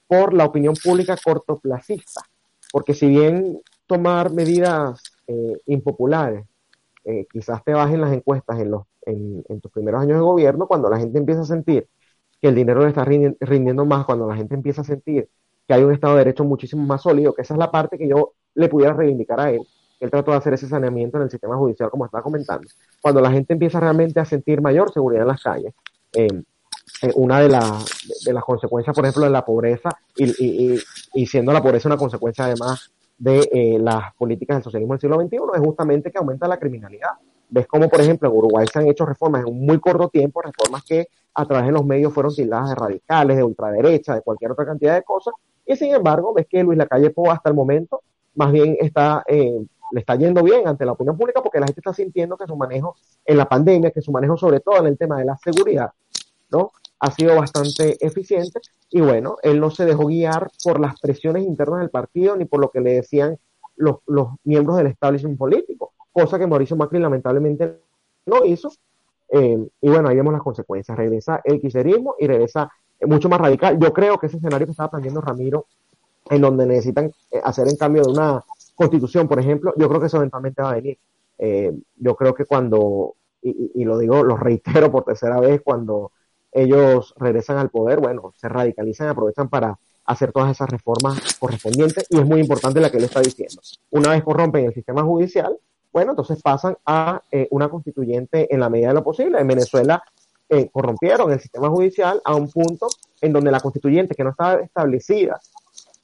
[0.08, 2.22] por la opinión pública cortoplacista,
[2.72, 5.02] porque si bien tomar medidas
[5.66, 6.46] impopulares
[7.32, 11.00] quizás te bajen las encuestas en, los, en, tus primeros años de gobierno, cuando la
[11.00, 11.88] gente empieza a sentir
[12.42, 15.30] que el dinero le está rindiendo más, cuando la gente empieza a sentir
[15.68, 18.08] que hay un Estado de Derecho muchísimo más sólido, que esa es la parte que
[18.08, 19.62] yo le pudiera reivindicar a él.
[20.00, 22.68] Él trató de hacer ese saneamiento en el sistema judicial, como estaba comentando.
[23.02, 25.74] Cuando la gente empieza realmente a sentir mayor seguridad en las calles,
[26.14, 26.28] eh,
[27.02, 31.90] eh, una de, de, las consecuencias, por ejemplo, de la pobreza, y, siendo la pobreza
[31.90, 36.18] una consecuencia además de eh, las políticas del socialismo del siglo XXI, es justamente que
[36.18, 37.12] aumenta la criminalidad.
[37.50, 40.42] Ves como, por ejemplo, en Uruguay se han hecho reformas en un muy corto tiempo,
[40.42, 44.52] reformas que a través de los medios fueron tildadas de radicales, de ultraderecha, de cualquier
[44.52, 45.34] otra cantidad de cosas,
[45.66, 48.02] y sin embargo, ves que Luis Lacalle Po hasta el momento
[48.38, 51.82] más bien está, eh, le está yendo bien ante la opinión pública porque la gente
[51.82, 52.96] está sintiendo que su manejo
[53.26, 55.92] en la pandemia, que su manejo sobre todo en el tema de la seguridad,
[56.50, 56.72] ¿no?
[57.00, 61.82] Ha sido bastante eficiente y bueno, él no se dejó guiar por las presiones internas
[61.82, 63.38] del partido ni por lo que le decían
[63.76, 67.80] los, los miembros del establishment político, cosa que Mauricio Macri lamentablemente
[68.26, 68.72] no hizo.
[69.30, 70.98] Eh, y bueno, ahí vemos las consecuencias.
[70.98, 72.72] Regresa el quiserismo y regresa
[73.02, 73.78] mucho más radical.
[73.80, 75.66] Yo creo que ese escenario que estaba planteando Ramiro,
[76.30, 78.44] en donde necesitan eh, hacer en cambio de una
[78.76, 80.98] constitución, por ejemplo, yo creo que eso eventualmente va a venir.
[81.38, 86.12] Eh, yo creo que cuando, y, lo digo, lo reitero por tercera vez, cuando
[86.58, 92.18] ellos regresan al poder, bueno, se radicalizan aprovechan para hacer todas esas reformas correspondientes y
[92.18, 93.62] es muy importante la que él está diciendo.
[93.92, 95.58] Una vez corrompen el sistema judicial,
[95.92, 99.40] bueno, entonces pasan a eh, una constituyente en la medida de lo posible.
[99.40, 100.02] En Venezuela
[100.50, 102.88] eh, corrompieron el sistema judicial a un punto
[103.22, 105.40] en donde la constituyente, que no estaba establecida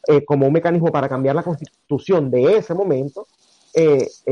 [0.07, 3.27] eh, como un mecanismo para cambiar la constitución de ese momento,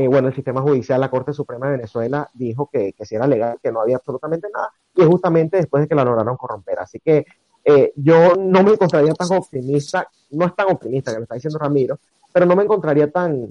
[0.08, 3.58] bueno, el sistema judicial, la Corte Suprema de Venezuela dijo que, que si era legal,
[3.62, 6.78] que no había absolutamente nada, y es justamente después de que la lograron corromper.
[6.78, 7.26] Así que
[7.96, 11.98] yo no me encontraría tan optimista, no es tan optimista que me está diciendo Ramiro,
[12.32, 13.50] pero no me encontraría tan,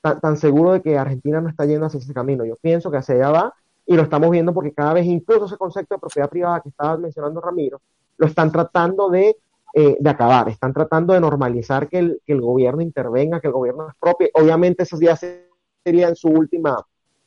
[0.00, 2.44] tan, seguro de que Argentina no está yendo hacia ese camino.
[2.44, 3.54] Yo pienso que hacia allá va
[3.86, 6.96] y lo estamos viendo porque cada vez incluso ese concepto de propiedad privada que estaba
[6.96, 7.80] mencionando Ramiro,
[8.18, 9.36] lo están tratando de,
[9.72, 13.52] eh, de acabar, están tratando de normalizar que el, que el, gobierno intervenga, que el
[13.52, 14.28] gobierno es propio.
[14.34, 16.84] Obviamente eso ya sería en su última,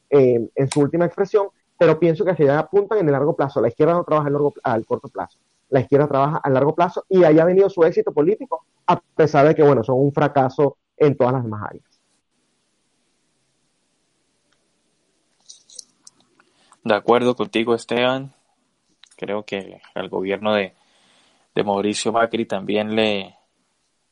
[0.09, 3.61] eh, en su última expresión, pero pienso que hacia allá apuntan en el largo plazo.
[3.61, 5.39] La izquierda no trabaja largo, al corto plazo.
[5.69, 9.47] La izquierda trabaja a largo plazo y ahí ha venido su éxito político, a pesar
[9.47, 11.85] de que, bueno, son un fracaso en todas las demás áreas.
[16.83, 18.33] De acuerdo contigo, Esteban.
[19.15, 20.73] Creo que al gobierno de,
[21.61, 23.35] Mauricio Macri también le,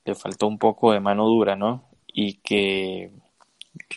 [0.06, 1.86] le faltó un poco de mano dura, ¿no?
[2.08, 3.10] Y que,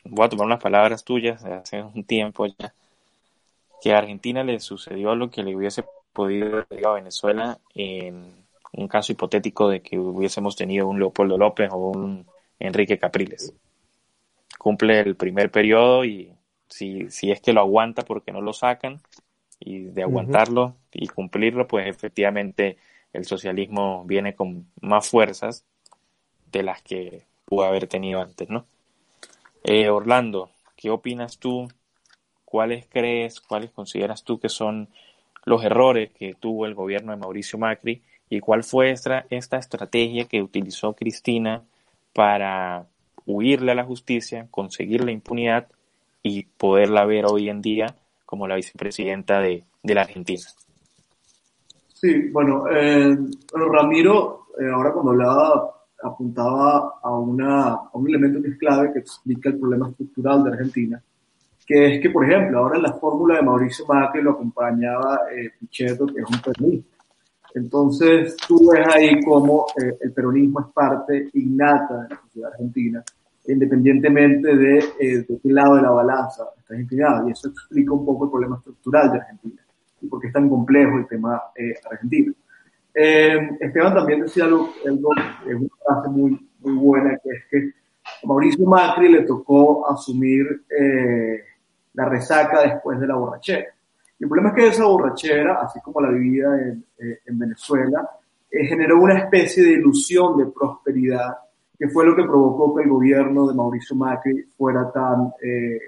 [0.05, 2.73] voy a tomar unas palabras tuyas de hace un tiempo ya,
[3.83, 9.13] que a Argentina le sucedió lo que le hubiese podido a Venezuela en un caso
[9.13, 12.27] hipotético de que hubiésemos tenido un Leopoldo López o un
[12.59, 13.53] Enrique Capriles.
[14.59, 16.33] Cumple el primer periodo y
[16.69, 19.01] si, si es que lo aguanta porque no lo sacan,
[19.61, 22.77] y de aguantarlo y cumplirlo, pues efectivamente
[23.15, 25.65] el socialismo viene con más fuerzas
[26.53, 28.67] de las que pudo haber tenido antes, ¿no?
[29.63, 31.69] Eh, Orlando, ¿qué opinas tú?
[32.45, 34.89] ¿Cuáles crees, cuáles consideras tú que son
[35.45, 40.27] los errores que tuvo el gobierno de Mauricio Macri y cuál fue esta, esta estrategia
[40.27, 41.63] que utilizó Cristina
[42.13, 42.87] para
[43.27, 45.69] huirle a la justicia, conseguir la impunidad
[46.23, 47.95] y poderla ver hoy en día
[48.25, 50.43] como la vicepresidenta de, la Argentina.
[52.05, 53.17] Sí, bueno, eh,
[53.55, 59.49] Ramiro, eh, ahora cuando hablaba, apuntaba a, una, un elemento que es clave que explica
[59.49, 61.03] el problema estructural de Argentina,
[61.67, 65.53] que es que, por ejemplo, ahora en la fórmula de Mauricio Macri lo acompañaba eh,
[65.59, 66.97] Pichetto, que es un peronista.
[67.55, 73.03] Entonces, tú ves ahí cómo eh, el peronismo es parte innata de argentina
[73.47, 77.27] independientemente de, eh, de qué lado de la balanza está inclinada.
[77.27, 79.64] Y eso explica un poco el problema estructural de Argentina
[80.05, 82.33] y por qué es tan complejo el tema eh, argentino.
[82.95, 85.11] Eh, Esteban también decía algo, algo
[85.49, 87.73] es una frase muy, muy buena, que es que
[88.23, 91.43] a Mauricio Macri le tocó asumir eh,
[91.95, 93.67] la resaca después de la borrachera.
[94.19, 98.09] Y el problema es que esa borrachera, así como la vivida en, eh, en Venezuela,
[98.51, 101.39] eh, generó una especie de ilusión de prosperidad
[101.77, 105.79] que fue lo que provocó que el gobierno de Mauricio Macri fuera tan eh,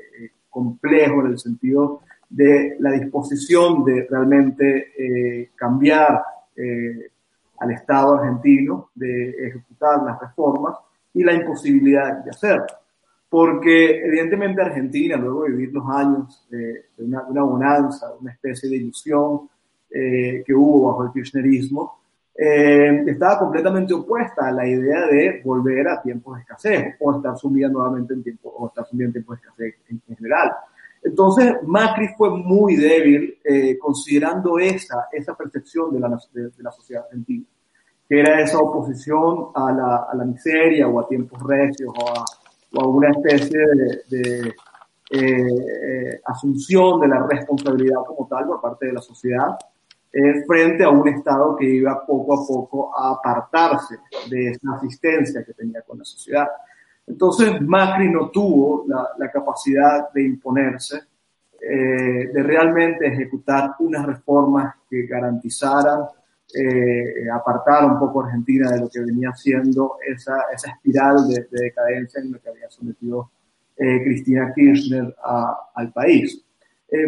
[0.51, 6.23] complejo en el sentido de la disposición de realmente eh, cambiar
[6.57, 7.11] eh,
[7.59, 10.77] al Estado argentino, de ejecutar las reformas
[11.15, 12.67] y la imposibilidad de hacerlo.
[13.29, 18.77] Porque evidentemente Argentina, luego de vivir los años de, una, una, bonanza, una especie de
[18.77, 19.49] ilusión
[19.89, 21.99] que hubo bajo el kirchnerismo,
[22.39, 27.35] eh, estaba completamente opuesta a la idea de volver a tiempos de escasez o estar
[27.39, 30.53] sumida nuevamente en tiempo o estar sumida en tiempos de escasez en, general.
[31.03, 37.05] Entonces, Macri fue muy débil eh, considerando esa, esa percepción de la, de, la, sociedad
[37.05, 37.45] argentina,
[38.09, 42.25] que era esa oposición a la, a la miseria o a tiempos recios o a,
[42.75, 44.55] o a una especie de, de
[45.11, 49.57] eh, asunción de la responsabilidad como tal por parte de la sociedad
[50.13, 53.99] eh, frente a un Estado que iba poco a poco a apartarse
[54.31, 56.47] de esa asistencia que tenía con la sociedad.
[57.07, 61.01] Entonces Macri no tuvo la, capacidad de imponerse,
[61.61, 66.01] eh, de realmente ejecutar unas reformas que garantizaran
[66.55, 71.65] eh, apartar un poco a Argentina de lo que venía siendo esa, espiral de, de,
[71.65, 73.31] decadencia en la que había sometido
[73.77, 75.15] eh, Cristina Kirchner
[75.75, 76.43] al país.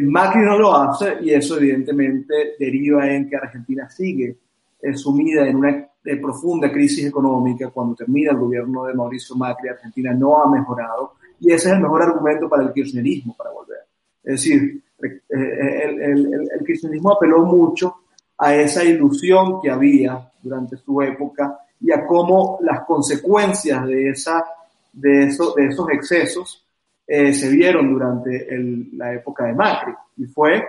[0.03, 4.37] Macri no lo hace y eso evidentemente deriva en que Argentina sigue
[4.81, 5.71] eh, sumida en una
[6.05, 7.71] eh, profunda crisis económica.
[7.71, 11.81] Cuando termina el gobierno de Mauricio Macri, Argentina no ha mejorado y ese es el
[11.81, 13.79] mejor argumento para el kirchnerismo para volver.
[14.25, 17.97] Es decir, eh, el, el, el, kirchnerismo apeló mucho
[18.39, 24.45] a esa ilusión que había durante su época y a cómo las consecuencias de, esa,
[24.93, 26.65] de, eso, de esos excesos
[27.07, 29.93] eh, se vieron durante el, la época de Macri.
[30.17, 30.65] Y fue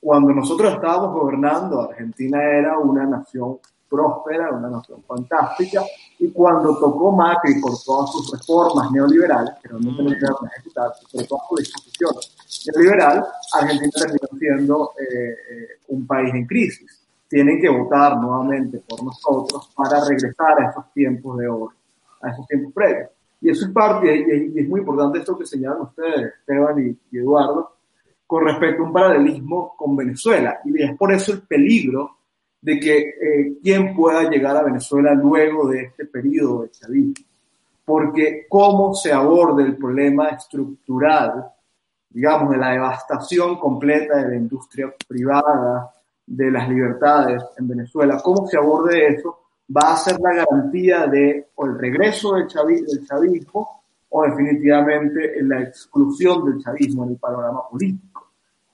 [0.00, 5.82] cuando nosotros estábamos gobernando, Argentina era una nación próspera, una nación fantástica,
[6.18, 11.44] y cuando tocó Macri por todas sus reformas neoliberales, que no quedaron ejecutadas, por todas
[11.48, 12.36] sus disposiciones
[12.66, 17.08] neoliberal, Argentina terminó siendo eh, eh, un país en crisis.
[17.28, 21.72] Tienen que votar nuevamente por nosotros para regresar a esos tiempos de oro,
[22.22, 23.10] a esos tiempos previos.
[23.40, 27.79] Y eso es parte, y, es muy importante esto que señalan ustedes, Esteban y Eduardo,
[28.30, 30.60] con respecto a un paralelismo con Venezuela.
[30.64, 32.18] Y es por eso el peligro
[32.60, 37.26] de que eh, quién pueda llegar a Venezuela luego de este periodo de chavismo.
[37.84, 41.44] Porque cómo se aborda el problema estructural,
[42.08, 45.92] digamos, de la devastación completa de la industria privada,
[46.24, 49.40] de las libertades en Venezuela, cómo se aborde eso,
[49.76, 55.62] va a ser la garantía de o el regreso del, del chavismo o definitivamente la
[55.62, 58.09] exclusión del chavismo en el panorama político.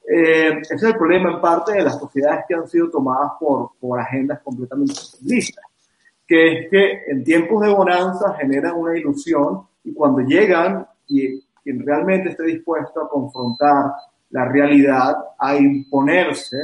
[0.09, 3.73] Eh, ese es el problema en parte de las sociedades que han sido tomadas por,
[3.81, 5.65] por agendas completamente socialistas,
[6.25, 11.85] que es que en tiempos de bonanza generan una ilusión y cuando llegan y quien
[11.85, 13.93] realmente esté dispuesto a confrontar
[14.31, 16.57] la realidad, a imponerse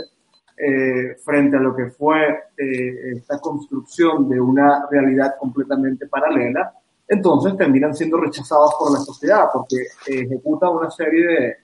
[0.57, 6.72] eh, frente a lo que fue eh, esta construcción de una realidad completamente paralela,
[7.09, 11.57] entonces terminan siendo rechazados por la sociedad porque ejecutan una serie de,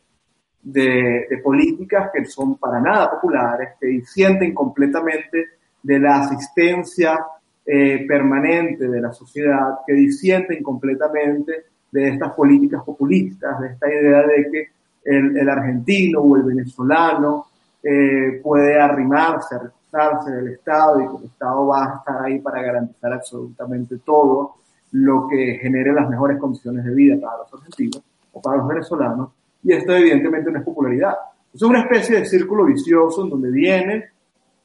[0.62, 5.46] de, políticas que son para nada populares, que disienten completamente
[5.82, 7.18] de la asistencia
[7.64, 14.26] eh, permanente de la sociedad, que disienten completamente de estas políticas populistas, de esta idea
[14.26, 14.68] de que
[15.04, 17.46] el, argentino o el venezolano
[17.82, 22.60] eh, puede arrimarse, recostarse del Estado y que el Estado va a estar ahí para
[22.60, 24.56] garantizar absolutamente todo
[24.92, 28.02] lo que genere las mejores condiciones de vida para los argentinos
[28.32, 29.30] o para los venezolanos
[29.62, 31.14] y esto evidentemente no es popularidad.
[31.52, 34.10] Es una especie de círculo vicioso en donde viene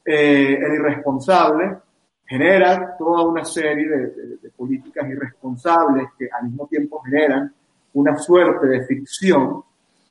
[0.05, 1.77] eh, el irresponsable,
[2.25, 7.51] genera toda una serie de, políticas irresponsables que al mismo tiempo generan
[7.93, 9.63] una suerte de ficción.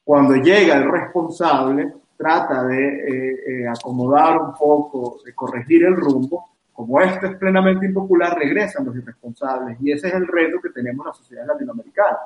[0.04, 6.50] Cuando llega el responsable, trata de eh, eh, acomodar un poco, de corregir el rumbo.
[6.72, 9.78] Como esto es plenamente impopular, regresan los irresponsables.
[9.80, 12.18] Y ese es el reto que tenemos en la sociedad latinoamericana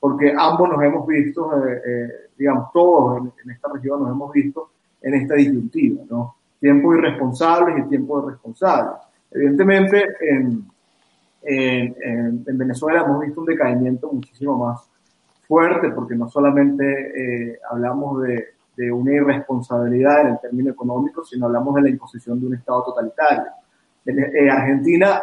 [0.00, 4.70] porque ambos nos hemos visto, eh, eh, digamos, todos en, esta región nos hemos visto
[5.02, 6.36] en esta disyuntiva, ¿no?
[6.58, 8.94] Tiempos irresponsables y tiempos responsables.
[9.30, 10.64] Evidentemente, en,
[11.42, 14.88] en, en, Venezuela hemos visto un decaimiento muchísimo más
[15.46, 21.46] fuerte, porque no solamente eh, hablamos de, de, una irresponsabilidad en el término económico, sino
[21.46, 23.52] hablamos de la imposición de un Estado totalitario.
[24.50, 25.22] Argentina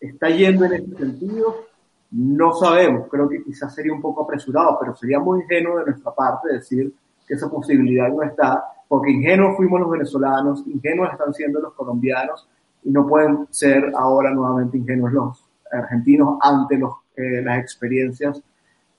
[0.00, 1.73] está yendo en ese sentido
[2.16, 6.14] no sabemos, creo que quizás sería un poco apresurado, pero sería muy ingenuo de nuestra
[6.14, 6.94] parte decir
[7.26, 12.48] que esa posibilidad no está, porque ingenuos fuimos los venezolanos, ingenuos están siendo los colombianos
[12.84, 16.76] y no pueden ser ahora nuevamente ingenuos los argentinos ante
[17.16, 18.40] eh, las experiencias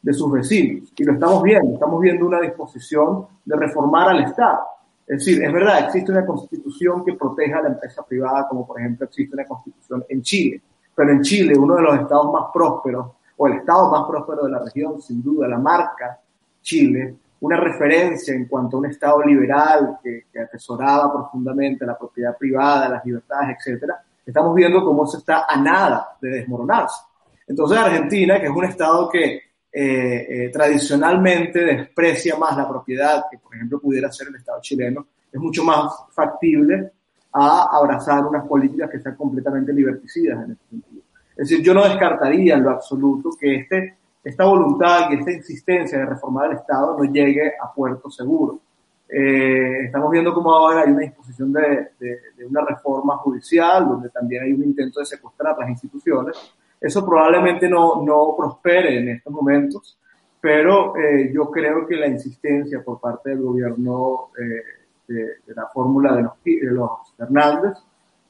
[0.01, 0.91] de sus vecinos.
[0.97, 4.59] Y lo estamos viendo, estamos viendo una disposición de reformar al Estado.
[5.07, 8.77] Es decir, es verdad, existe una constitución que proteja a la empresa privada, como por
[8.77, 10.61] ejemplo existe una constitución en Chile
[10.95, 14.51] pero en Chile, uno de los estados más prósperos, o el estado más próspero de
[14.51, 16.19] la región, sin duda, la marca
[16.61, 22.89] Chile, una referencia en cuanto a un estado liberal que, atesoraba profundamente la propiedad privada,
[22.89, 27.03] las libertades, etcétera, estamos viendo cómo se está a nada de desmoronarse.
[27.47, 29.41] Entonces Argentina, que es un estado que eh,
[29.71, 35.39] eh, tradicionalmente desprecia más la propiedad que, por ejemplo, pudiera ser el estado chileno, es
[35.39, 36.91] mucho más factible
[37.37, 41.01] a abrazar unas políticas que sean completamente liberticidas en este sentido.
[41.35, 45.97] Es decir, yo no descartaría en lo absoluto que este, esta voluntad y esta insistencia
[45.97, 48.61] de reformar el Estado no llegue a puerto seguro.
[49.09, 54.43] Eh, estamos viendo cómo ahora hay una disposición de, de, una reforma judicial, donde también
[54.43, 56.37] hay un intento de secuestrar las instituciones.
[56.79, 59.99] Eso probablemente no, no prospere en estos momentos,
[60.39, 66.15] pero eh, yo creo que la insistencia por parte del gobierno eh, de, la fórmula
[66.15, 66.89] de los, de los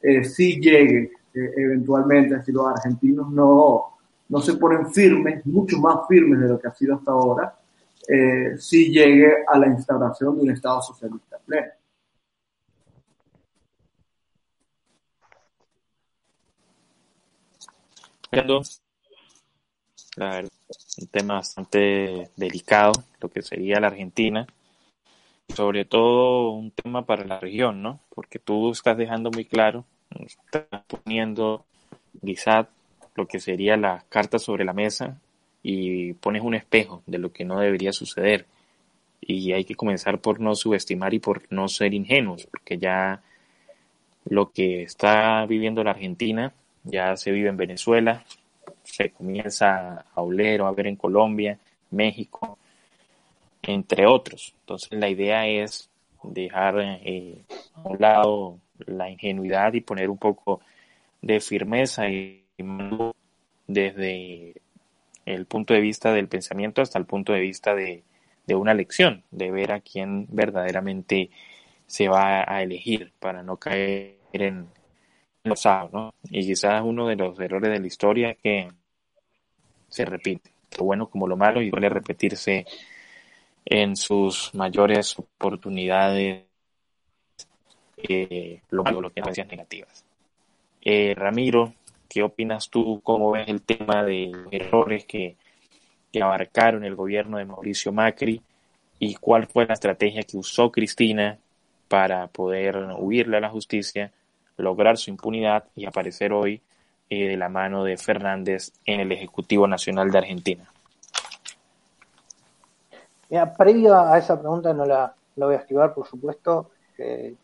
[0.02, 0.24] eh,
[0.60, 3.98] llegue eh, eventualmente, si los argentinos no,
[4.30, 7.58] no se ponen firmes, mucho más firmes de lo que ha sido hasta ahora,
[8.08, 11.72] eh, sí llegue a la instauración de un Estado socialista pleno.
[20.98, 24.46] un tema bastante delicado, lo que sería la Argentina
[25.54, 28.00] sobre todo un tema para la región, ¿no?
[28.14, 29.86] Porque tú estás dejando muy claro,
[30.26, 31.66] estás poniendo
[32.24, 32.68] quizá
[33.16, 35.20] lo que sería la carta sobre la mesa
[35.64, 38.46] y pones un espejo de lo que no debería suceder.
[39.22, 43.22] Y hay que comenzar por no subestimar y por no ser ingenuos, porque ya
[44.26, 48.24] lo que está viviendo la Argentina ya se vive en Venezuela,
[48.84, 51.58] se comienza a oler o a ver en Colombia,
[51.92, 52.60] México,
[53.66, 54.54] entre otros.
[54.62, 55.90] Entonces la idea es
[56.24, 57.44] dejar eh,
[57.74, 60.62] a un lado la ingenuidad y poner un poco
[61.22, 62.44] de firmeza y
[63.68, 64.54] desde
[65.26, 68.04] el punto de vista del pensamiento hasta el punto de vista de,
[68.48, 71.32] una lección, de ver a quién verdaderamente
[71.88, 74.68] se va a elegir para no caer en
[75.44, 76.14] los ¿no?
[76.30, 78.68] Y quizás uno de los errores de la historia es que
[79.90, 82.66] se repite, lo bueno como lo malo y suele repetirse
[83.66, 86.44] en sus mayores oportunidades
[87.98, 90.06] eh, lo lo que negativas.
[90.82, 91.74] Eh, Ramiro,
[92.08, 93.02] ¿qué opinas tú?
[93.04, 95.36] ¿Cómo ves el tema de los errores que,
[96.14, 98.42] que abarcaron el gobierno de Mauricio Macri?
[99.00, 101.40] ¿Y cuál fue la estrategia que usó Cristina
[101.88, 104.12] para poder huirle a la justicia,
[104.58, 106.62] lograr su impunidad y aparecer hoy
[107.10, 110.72] eh, de la mano de Fernández en el Ejecutivo Nacional de Argentina?
[113.30, 116.72] Mira, previo a esa pregunta, no la, voy a esquivar, por supuesto.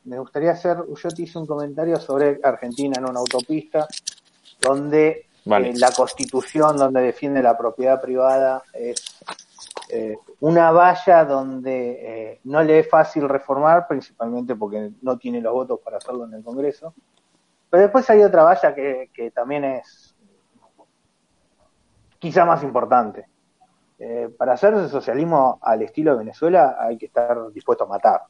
[0.06, 3.88] me gustaría hacer, yo te hice un comentario sobre Argentina en una autopista,
[4.62, 9.20] donde eh, la constitución, donde defiende la propiedad privada, es
[9.90, 15.52] eh, una valla donde eh, no le es fácil reformar, principalmente porque no tiene los
[15.52, 16.94] votos para hacerlo en el Congreso.
[17.70, 20.16] Pero después hay otra valla que, que también es
[22.20, 23.28] quizá más importante.
[24.04, 28.24] Eh, para hacer el socialismo al estilo de Venezuela hay que estar dispuesto a matar.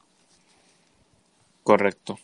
[1.63, 2.17] Correcto.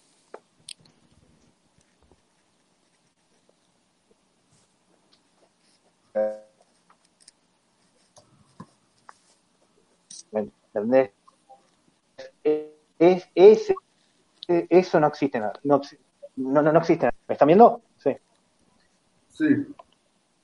[10.32, 11.12] ¿Me entendés?
[13.00, 13.74] Es, es,
[14.46, 15.40] eso no existe.
[15.40, 15.54] No,
[16.36, 17.10] no, no, no existe.
[17.30, 17.82] ¿Me están viendo?
[17.98, 18.14] Sí.
[19.30, 19.46] Sí.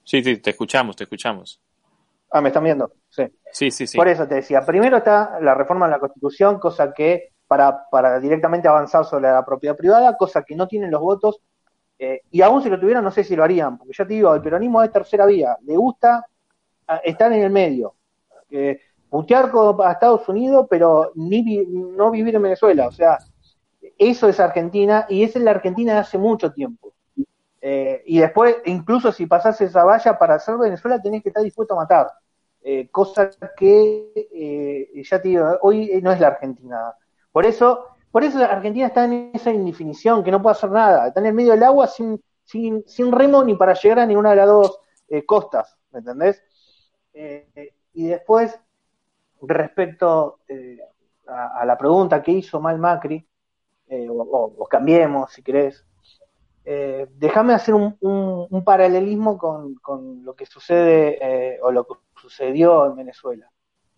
[0.05, 1.59] Sí, sí, te escuchamos, te escuchamos.
[2.35, 2.91] Ah, ¿me están viendo?
[3.09, 3.27] Sí.
[3.51, 3.95] Sí, sí, sí.
[3.95, 8.19] Por eso te decía, primero está la reforma de la Constitución, cosa que para, para
[8.19, 11.41] directamente avanzar sobre la propiedad privada, cosa que no tienen los votos,
[11.99, 14.33] eh, y aún si lo tuvieran, no sé si lo harían, porque ya te digo,
[14.33, 16.25] el peronismo es tercera vía, le gusta
[16.87, 17.93] ah, estar en el medio,
[18.49, 18.79] eh,
[19.11, 19.51] putear
[19.83, 23.19] a Estados Unidos, pero ni no vivir en Venezuela, o sea,
[23.95, 26.92] eso es Argentina, y esa es la Argentina de hace mucho tiempo.
[27.65, 31.73] Eh, y después, incluso si pasas esa valla para hacer Venezuela, tenés que estar dispuesto
[31.75, 32.11] a matar.
[32.61, 36.93] Eh, cosa que eh, ya te digo, hoy no es la Argentina.
[37.31, 41.21] Por eso, por eso Argentina está en esa indefinición, que no puede hacer nada, está
[41.21, 44.35] en el medio del agua sin, sin, sin remo ni para llegar a ninguna de
[44.35, 46.43] las dos eh, costas, ¿me entendés?
[47.93, 48.59] y después,
[49.39, 50.39] respecto
[51.27, 53.25] a, la pregunta que hizo mal Macri,
[54.09, 55.85] o, cambiemos si querés,
[56.65, 62.95] déjame hacer un, un, paralelismo con, con, lo que sucede o lo que sucedió en
[62.95, 63.49] Venezuela.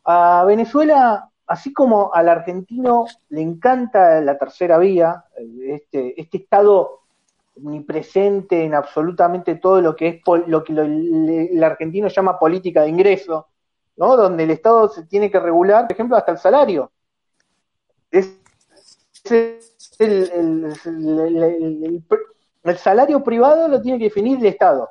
[0.03, 5.25] A Venezuela, así como al argentino le encanta la tercera vía,
[5.67, 7.05] este, este estado
[7.57, 13.47] omnipresente en absolutamente todo lo que es lo que el argentino llama política de ingreso,
[13.95, 14.17] ¿no?
[14.17, 16.91] Donde el Estado se tiene que regular, por ejemplo, hasta el salario.
[18.11, 18.39] Es,
[19.99, 20.75] el,
[22.77, 24.89] salario privado lo tiene que definir el Estado.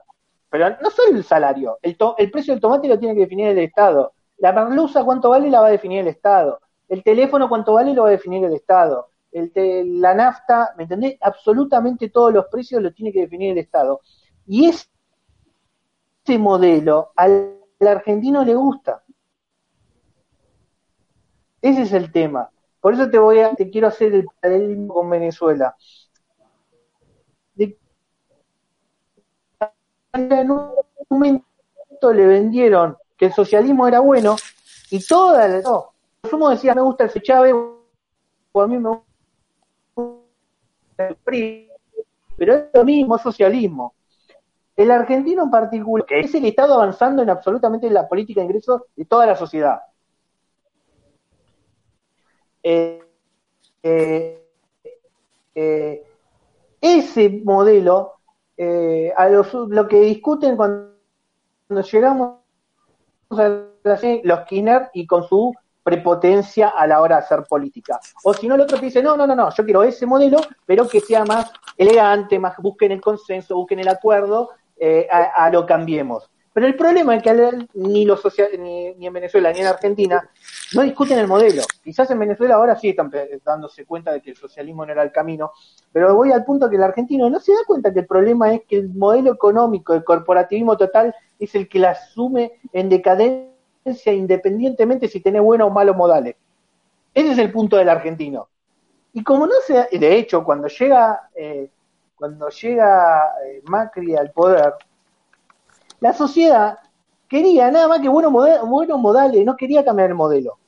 [0.48, 3.58] Pero no solo el salario, el, el precio del tomate lo tiene que definir el
[3.58, 4.12] Estado.
[4.38, 6.60] La merluza cuánto vale la va a definir el Estado.
[6.88, 9.08] El teléfono cuánto vale lo va a definir el Estado.
[9.32, 11.16] El la nafta, ¿me entendés?
[11.20, 14.00] Absolutamente todos los precios lo tiene que definir el Estado.
[14.46, 19.02] Y este modelo al, argentino le gusta.
[21.60, 22.50] Ese es el tema.
[22.80, 25.74] Por eso te voy a, te quiero hacer el paralelismo con Venezuela.
[30.14, 30.72] En un
[31.10, 34.36] momento le vendieron que el socialismo era bueno
[34.90, 35.60] y toda la...
[35.60, 35.92] No,
[36.28, 37.54] sumo decía, me gusta el Chávez
[38.52, 38.90] o a mí me
[39.94, 41.68] gusta el PRI,
[42.36, 43.94] pero es lo mismo, socialismo.
[44.76, 49.04] El argentino en particular, es el Estado avanzando en absolutamente la política de ingresos de
[49.04, 49.80] toda la sociedad.
[52.62, 53.00] Eh,
[53.82, 54.48] eh,
[55.54, 56.06] eh,
[56.80, 58.13] ese modelo
[58.56, 60.92] eh, a lo que discuten cuando,
[61.68, 62.38] llegamos
[63.30, 63.48] a
[63.82, 68.00] los Skinner y con su prepotencia a la hora de hacer política.
[68.24, 70.88] O si no, el otro dice, no, no, no, no, yo quiero ese modelo, pero
[70.88, 76.30] que sea más elegante, más busquen el consenso, busquen el acuerdo, eh, a, lo cambiemos.
[76.54, 78.22] Pero el problema es que ni, los
[78.60, 80.30] ni, en Venezuela ni en Argentina
[80.72, 81.62] no discuten el modelo.
[81.82, 83.10] Quizás en Venezuela ahora sí están
[83.44, 85.50] dándose cuenta de que el socialismo no era el camino,
[85.92, 88.62] pero voy al punto que el argentino no se da cuenta que el problema es
[88.68, 95.08] que el modelo económico, el corporativismo total, es el que la asume en decadencia independientemente
[95.08, 96.36] si tiene buenos o malos modales.
[97.12, 98.48] Ese es el punto del argentino.
[99.12, 101.68] Y como no se, de hecho, cuando llega, eh,
[102.14, 104.74] cuando llega eh, Macri al poder,
[106.04, 106.78] la sociedad
[107.26, 110.58] quería nada más que buenos, buenos modales, no quería cambiar el modelo.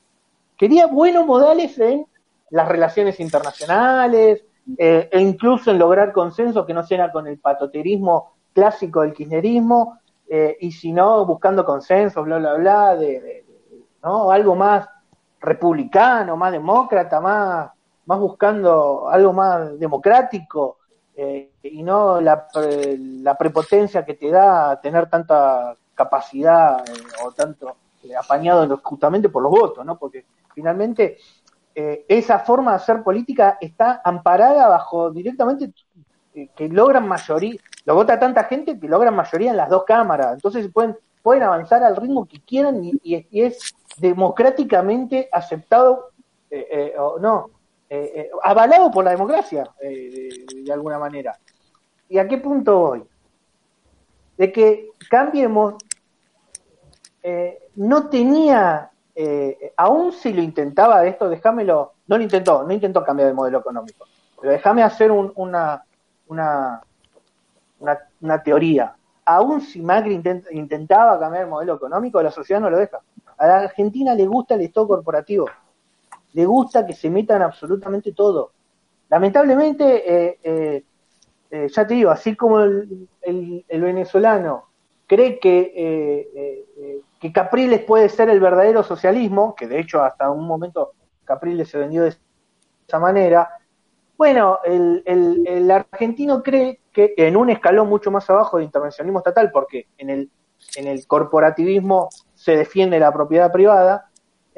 [0.57, 2.07] Quería buenos modales en
[2.49, 4.43] las relaciones internacionales,
[4.78, 9.99] eh, e incluso en lograr consensos que no sean con el patoterismo clásico del kirchnerismo,
[10.59, 13.45] y si no, buscando consensos, bla, bla, bla, de,
[14.03, 14.30] ¿no?
[14.30, 14.89] algo más
[15.39, 17.70] republicano, más demócrata, más
[18.07, 20.78] más buscando algo más democrático
[21.19, 22.47] eh, y no la,
[23.39, 26.93] prepotencia que te da tener tanta capacidad eh,
[27.25, 29.99] o tanto eh, apañado justamente por los votos, ¿no?
[29.99, 31.17] Porque finalmente
[31.75, 35.75] esa forma de hacer política está amparada bajo directamente
[36.33, 40.71] que logran mayoría, lo vota tanta gente que logran mayoría en las dos cámaras, entonces
[40.73, 46.12] pueden, pueden avanzar al ritmo que quieran y, es democráticamente aceptado
[46.99, 47.51] o no,
[47.89, 50.28] eh, eh, avalado por la democracia, eh,
[50.64, 51.39] de, alguna manera.
[52.09, 53.05] ¿Y a qué punto voy?
[54.37, 55.74] De que Cambiemos
[57.76, 58.91] no tenía,
[59.76, 63.59] aún si lo intentaba de esto, déjamelo, no lo intentó, no intentó cambiar el modelo
[63.59, 64.07] económico,
[64.41, 65.84] pero déjame hacer una,
[66.28, 66.80] una,
[68.20, 68.95] una, teoría.
[69.24, 70.20] Aún si Macri
[70.53, 73.01] intentaba cambiar el modelo económico, la sociedad no lo deja.
[73.39, 75.47] A la Argentina le gusta el Estado corporativo
[76.33, 78.53] le gusta que se metan absolutamente todo.
[79.09, 80.85] Lamentablemente, eh, eh,
[81.51, 84.64] eh, ya te digo, así como el, venezolano
[85.07, 86.64] cree que,
[87.20, 90.93] que Capriles puede ser el verdadero socialismo, que de hecho hasta un momento
[91.24, 92.14] Capriles se vendió de
[92.87, 93.49] esa manera,
[94.16, 99.51] bueno, el, el, argentino cree que en un escalón mucho más abajo de intervencionismo estatal,
[99.53, 100.31] porque en el,
[100.77, 104.06] en el corporativismo se defiende la propiedad privada,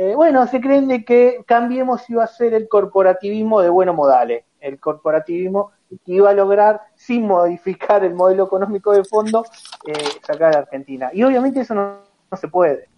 [0.00, 4.44] eh, bueno, se creen de que Cambiemos iba a ser el corporativismo de buenos modales,
[4.60, 9.44] el corporativismo que iba a lograr, sin modificar el modelo económico de fondo,
[9.88, 9.92] eh,
[10.24, 11.10] sacar a Argentina.
[11.12, 11.96] Y obviamente eso no,
[12.36, 12.88] se puede.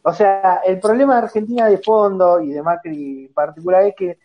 [0.00, 4.18] O sea, el problema de Argentina de fondo y de Macri en particular es que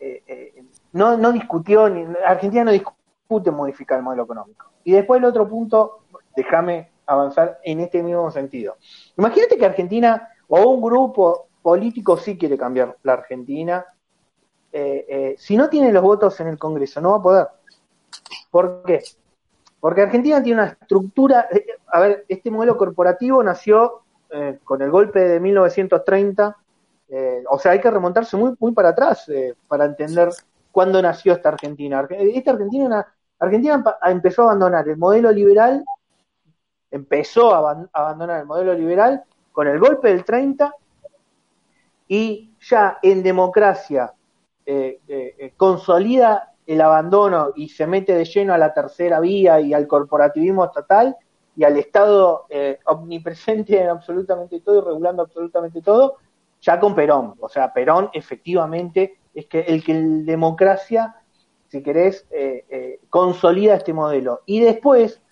[0.00, 0.62] eh,
[0.92, 4.66] no, no discutió, ni, Argentina no discute modificar el modelo económico.
[4.84, 6.00] Y después el otro punto,
[6.36, 8.76] déjame avanzar en este mismo sentido.
[9.16, 13.84] Imagínate que Argentina o un grupo político sí quiere cambiar la Argentina,
[14.70, 17.46] eh, eh, si no tiene los votos en el Congreso, no va a poder.
[18.52, 19.02] ¿Por qué?
[19.80, 24.02] Porque Argentina tiene una estructura, eh, a ver, este modelo corporativo nació
[24.64, 26.56] con el golpe de 1930,
[27.48, 29.30] o sea, hay que remontarse muy, muy para atrás
[29.68, 30.30] para entender
[30.72, 32.04] cuándo nació esta Argentina.
[32.10, 33.06] Esta Argentina,
[33.38, 35.84] Argentina empezó a abandonar el modelo liberal,
[36.90, 39.24] empezó a abandonar el modelo liberal
[39.54, 40.74] con el golpe del 30
[42.08, 44.12] y ya en democracia
[44.66, 49.60] eh, eh, eh, consolida el abandono y se mete de lleno a la tercera vía
[49.60, 51.16] y al corporativismo estatal
[51.56, 52.46] y al Estado
[52.86, 56.16] omnipresente en absolutamente todo y regulando absolutamente todo,
[56.60, 57.34] ya con Perón.
[57.38, 61.14] O sea, Perón efectivamente es que el que en democracia,
[61.68, 62.26] si querés,
[63.08, 64.40] consolida este modelo.
[64.46, 65.22] Y después,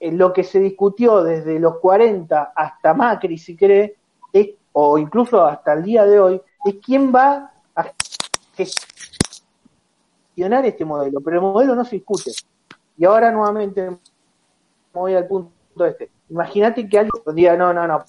[0.00, 3.96] lo que se discutió desde los 40 hasta Macri, si cree,
[4.72, 7.92] o incluso hasta el día de hoy, es quién va a
[8.54, 12.30] gestionar este modelo, pero el modelo no se discute.
[12.96, 13.98] Y ahora nuevamente me
[14.92, 16.10] voy al punto este.
[16.28, 18.04] Imagínate que alguien diga, no, no, no,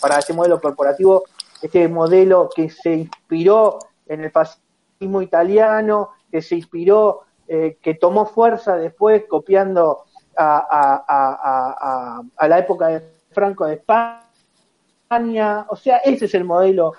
[0.00, 1.24] para este modelo corporativo,
[1.60, 8.26] este modelo que se inspiró en el fascismo italiano, que se inspiró, eh, que tomó
[8.26, 10.04] fuerza después copiando
[10.36, 15.66] a, la época de Franco de España.
[15.68, 16.92] O sea, ese es el modelo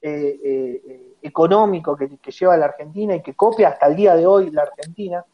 [0.00, 4.50] eh, eh, económico que, lleva la Argentina y que copia hasta el día de hoy
[4.50, 5.24] la Argentina.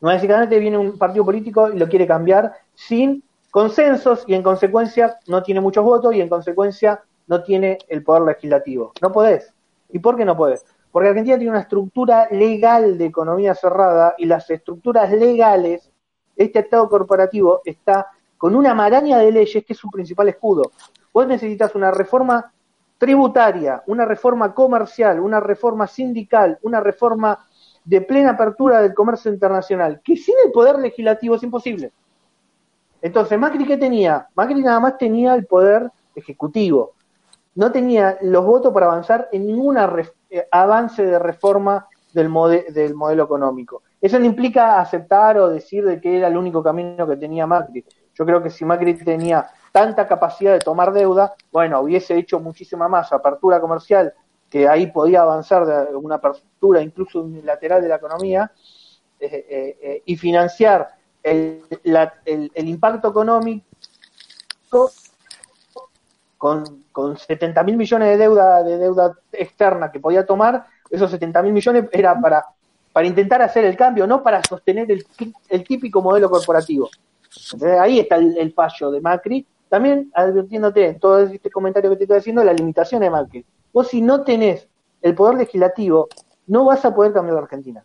[0.00, 5.42] Básicamente viene un partido político y lo quiere cambiar sin consensos y en consecuencia no
[5.42, 8.92] tiene muchos votos y en consecuencia no tiene el poder legislativo.
[9.00, 9.52] No podés.
[9.90, 10.64] ¿Y por qué no podés?
[10.92, 15.90] Porque Argentina tiene una estructura legal de economía cerrada y las estructuras legales
[16.36, 20.72] este Estado corporativo está con una maraña de leyes que es su principal escudo.
[21.12, 22.52] Vos necesitas una reforma
[22.98, 27.46] tributaria, una reforma comercial, una reforma sindical, una reforma
[27.84, 31.92] de plena apertura del comercio internacional, que sin el poder legislativo es imposible.
[33.00, 34.28] Entonces, Macri, ¿qué tenía?
[34.34, 36.94] Macri nada más tenía el poder ejecutivo.
[37.54, 42.30] No tenía los votos para avanzar en ningún eh, avance de reforma del,
[42.72, 43.82] del modelo económico.
[44.00, 47.84] Eso no implica aceptar o decir de que era el único camino que tenía Macri.
[48.14, 52.88] Yo creo que si Macri tenía tanta capacidad de tomar deuda, bueno, hubiese hecho muchísima
[52.88, 54.12] más apertura comercial,
[54.48, 58.52] que ahí podía avanzar de una apertura incluso unilateral de la economía,
[59.18, 60.88] eh, eh, eh, y financiar
[61.22, 61.62] el,
[62.24, 63.64] el, impacto económico
[66.36, 71.42] con, con 70 mil millones de deuda, de deuda externa que podía tomar, esos 70
[71.42, 72.44] mil millones era para,
[72.96, 75.04] para intentar hacer el cambio, no para sostener el,
[75.50, 76.88] el típico modelo corporativo.
[77.78, 82.16] ahí está el fallo de Macri, también advirtiéndote en todo este comentario que te estoy
[82.16, 83.44] haciendo la limitación de Macri.
[83.70, 84.66] Vos si no tenés
[85.02, 86.08] el poder legislativo,
[86.46, 87.84] no vas a poder cambiar la Argentina.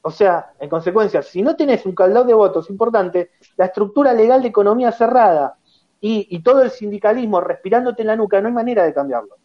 [0.00, 4.40] O sea, en consecuencia, si no tenés un caldón de votos importante, la estructura legal
[4.40, 5.58] de economía cerrada
[6.00, 9.36] y, todo el sindicalismo respirándote en la nuca, no hay manera de cambiarlo.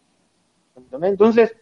[1.01, 1.53] Entonces,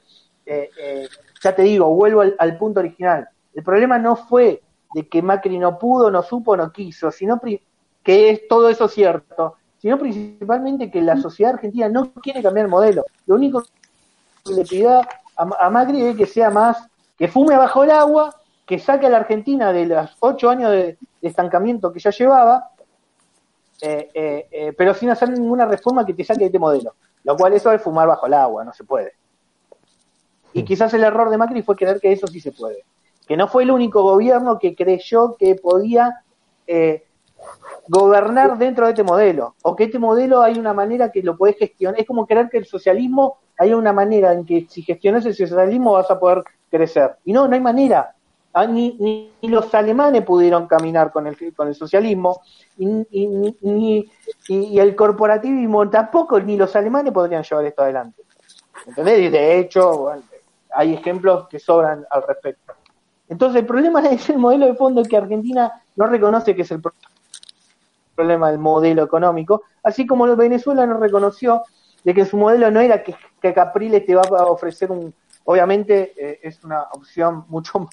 [0.45, 1.09] eh, eh,
[1.41, 3.29] ya te digo, vuelvo al, punto original.
[3.53, 4.61] El problema no fue
[4.93, 7.39] de que Macri no pudo, no supo, no quiso, sino
[8.03, 12.71] que es todo eso cierto, sino principalmente que la sociedad argentina no quiere cambiar el
[12.71, 13.05] modelo.
[13.25, 13.63] Lo único
[14.45, 15.01] que le pidió
[15.35, 16.87] a, Macri es que sea más,
[17.17, 18.35] que fume bajo el agua,
[18.65, 22.69] que saque a la Argentina de los ocho años de, estancamiento que ya llevaba,
[23.81, 26.95] eh, eh, eh, pero sin hacer ninguna reforma que te saque de este modelo.
[27.23, 29.13] Lo cual eso es fumar bajo el agua, no se puede.
[30.53, 32.83] Y quizás el error de Macri fue creer que eso sí se puede.
[33.29, 36.23] Que no fue el único gobierno que creyó que podía
[37.87, 41.57] gobernar dentro de este modelo, o que este modelo hay una manera que lo puedes
[41.57, 41.99] gestionar.
[41.99, 45.93] Es como creer que el socialismo hay una manera en que si gestionas el socialismo
[45.93, 47.17] vas a poder crecer.
[47.25, 48.15] Y no, no hay manera.
[48.51, 52.41] Ah, ni, ni, los alemanes pudieron caminar con el, con el socialismo,
[52.77, 53.05] y,
[54.47, 58.23] y, el corporativismo tampoco, ni los alemanes podrían llevar esto adelante.
[58.87, 59.19] ¿Entendés?
[59.19, 60.11] Y de hecho,
[60.73, 62.73] hay ejemplos que sobran al respecto.
[63.29, 66.81] Entonces, el problema es el modelo de fondo que Argentina no reconoce que es el
[68.15, 71.63] problema del modelo económico, así como Venezuela no reconoció
[72.03, 75.13] de que su modelo no era que, que Capriles te va a ofrecer un,
[75.45, 77.87] obviamente eh, es una opción mucho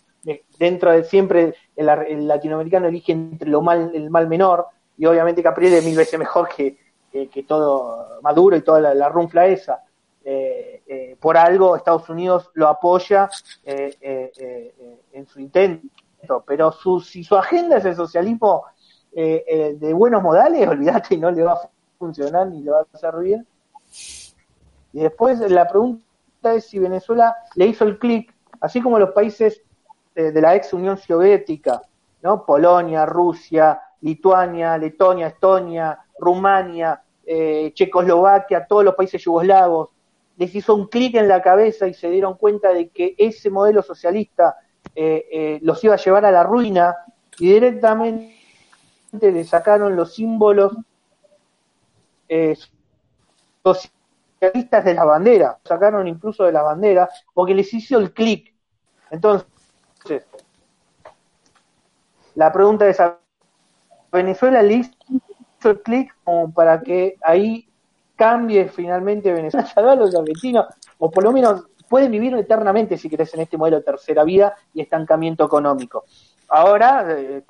[0.59, 4.67] dentro de siempre el, latinoamericano elige entre lo mal, el mal menor,
[4.99, 6.77] y obviamente Capriles es mil veces mejor que,
[7.13, 9.85] que, todo Maduro y toda la, la runfla esa.
[10.29, 13.31] Eh, eh, por algo Estados Unidos lo apoya
[13.65, 18.65] en su intento, pero su, si su agenda es el socialismo
[19.19, 23.19] eh, eh, de buenos modales, olvídate, no le va a funcionar ni le va a
[23.19, 23.47] bien.
[24.93, 26.03] Y después la pregunta
[26.53, 29.63] es si Venezuela le hizo el clic, así como los países
[30.15, 31.81] eh, de la ex Unión Soviética,
[32.21, 32.45] ¿no?
[32.45, 39.91] Polonia, Rusia, Lituania, Letonia, Estonia, Rumania, Checoslovaquia, todos los países yugoslavos,
[40.37, 43.83] les hizo un clic en la cabeza y se dieron cuenta de que ese modelo
[43.83, 44.57] socialista
[45.63, 46.97] los iba a llevar a la ruina
[47.39, 48.37] y directamente
[49.21, 50.73] le sacaron los símbolos
[52.29, 52.57] eh,
[53.63, 58.55] socialistas de la bandera, sacaron incluso de la bandera, porque les hizo el clic.
[59.11, 59.47] Entonces,
[62.35, 63.19] la pregunta es, ¿a
[64.13, 66.15] Venezuela le hizo el clic
[66.55, 67.69] para que ahí
[68.17, 70.67] cambie finalmente Venezuela, a los argentinos,
[70.99, 74.55] o por lo menos pueden vivir eternamente si querés en este modelo de tercera vida
[74.75, 76.05] y estancamiento económico.
[76.49, 77.43] Ahora eh,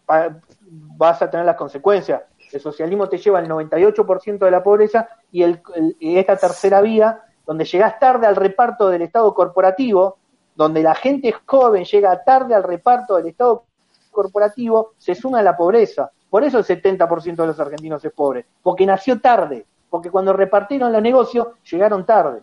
[0.69, 2.23] vas a tener las consecuencias.
[2.53, 5.61] El socialismo te lleva el 98% de la pobreza y, el,
[6.01, 10.19] esta tercera vía, donde llegas tarde al reparto del Estado corporativo,
[10.55, 13.65] donde la gente joven llega tarde al reparto del Estado
[14.11, 16.11] corporativo, se suma a la pobreza.
[16.31, 19.67] Por eso el 70% de los argentinos es pobre, porque nació tarde,
[19.97, 22.43] porque cuando repartieron los negocios llegaron tarde.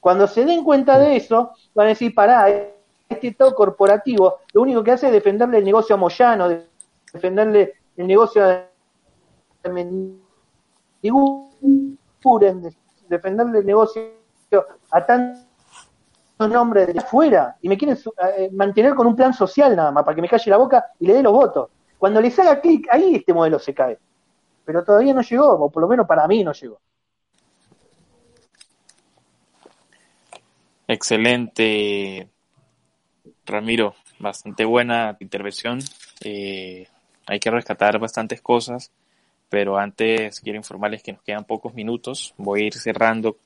[0.00, 4.82] Cuando se den cuenta de eso, van a decir, pará, este Estado corporativo lo único
[4.82, 6.48] que hace es defenderle el negocio a Moyano,
[7.12, 8.64] defenderle el negocio a
[13.08, 14.02] defenderle el negocio
[14.90, 15.44] a tantos
[16.40, 17.96] nombres de afuera y me quieren
[18.36, 21.06] eh, mantener con un plan social nada más para que me calle la boca y
[21.06, 21.70] le dé los votos.
[21.98, 23.96] Cuando les haga clic, ahí este modelo se cae.
[24.64, 26.80] Pero todavía no llegó, o por lo menos para mí no llegó.
[30.86, 32.28] Excelente,
[33.46, 33.94] Ramiro.
[34.18, 35.80] Bastante buena intervención.
[36.22, 36.86] Eh,
[37.26, 38.90] hay que rescatar bastantes cosas,
[39.48, 42.34] pero antes quiero informarles que nos quedan pocos minutos.
[42.36, 43.36] Voy a ir cerrando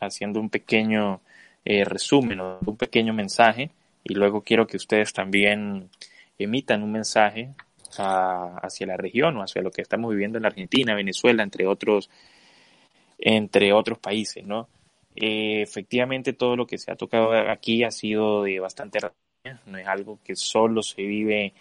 [0.00, 1.20] haciendo un pequeño
[1.64, 3.70] eh, resumen o un pequeño mensaje
[4.04, 5.90] y luego quiero que ustedes también
[6.38, 7.54] emitan un mensaje
[7.98, 12.10] hacia la región o hacia lo que estamos viviendo en la Argentina, Venezuela, entre otros,
[13.18, 14.68] entre otros países, ¿no?
[15.14, 18.98] Eh, efectivamente, todo lo que se ha tocado aquí ha sido de bastante
[19.66, 21.54] no es algo que solo se vive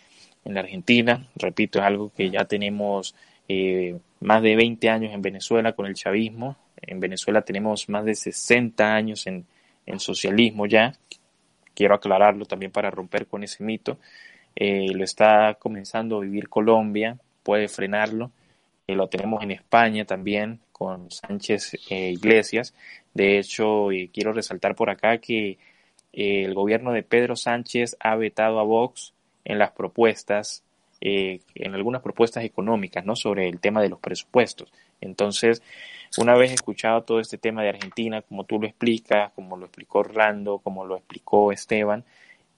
[0.43, 3.15] en la Argentina, repito, es algo que ya tenemos
[3.47, 8.15] eh, más de 20 años en Venezuela con el chavismo, en Venezuela tenemos más de
[8.15, 9.45] 60 años en,
[9.85, 10.93] en socialismo ya,
[11.73, 13.99] quiero aclararlo también para romper con ese mito,
[14.55, 18.31] eh, lo está comenzando a vivir Colombia, puede frenarlo,
[18.87, 22.73] eh, lo tenemos en España también con Sánchez eh, Iglesias.
[23.13, 25.57] De hecho, quiero resaltar por acá que
[26.13, 30.63] el gobierno de Pedro Sánchez ha vetado a Vox en las propuestas,
[31.01, 33.15] en algunas propuestas económicas, ¿no?
[33.15, 34.71] Sobre el tema de los presupuestos.
[35.01, 35.61] Entonces,
[36.17, 39.99] una vez escuchado todo este tema de Argentina, como tú lo explicas, como lo explicó
[39.99, 42.05] Orlando, como lo explicó Esteban,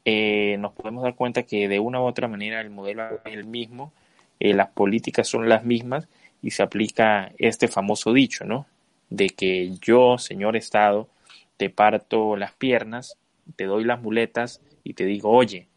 [0.10, 3.44] eh, nos podemos dar cuenta que de una u otra manera el modelo es el
[3.44, 3.92] mismo,
[4.40, 6.08] eh, las políticas son las mismas
[6.42, 8.68] y se aplica este famoso dicho, ¿no?
[9.10, 11.10] De que yo, señor Estado,
[11.58, 13.18] te parto las piernas,
[13.58, 15.68] te doy las muletas y te digo, oye,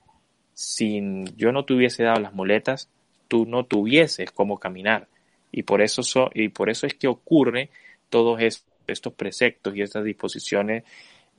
[0.54, 1.02] si
[1.36, 2.88] yo no te hubiese dado las muletas,
[3.26, 5.08] tú no tuvieses cómo caminar.
[5.50, 6.02] Y por eso,
[6.34, 7.70] y por eso es que ocurre
[8.08, 8.40] todos
[8.86, 10.84] estos preceptos y estas disposiciones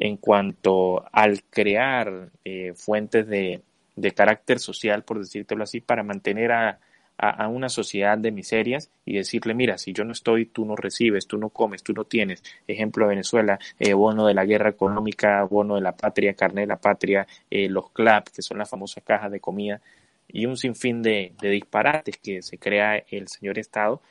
[0.02, 3.62] en cuanto al crear eh, fuentes de,
[3.96, 6.80] de, carácter social, por decírtelo así, para mantener a,
[7.20, 11.28] a, una sociedad de miserias y decirle, mira, si yo no estoy, tú no recibes,
[11.28, 12.44] tú no comes, tú no tienes.
[12.68, 16.78] Ejemplo, Venezuela, eh, bono de la guerra económica, bono de la patria, carne de la
[16.78, 19.82] patria, eh, los CLAP, que son las famosas cajas de comida,
[20.28, 24.02] y un sinfín de, de disparates que se crea el señor Estado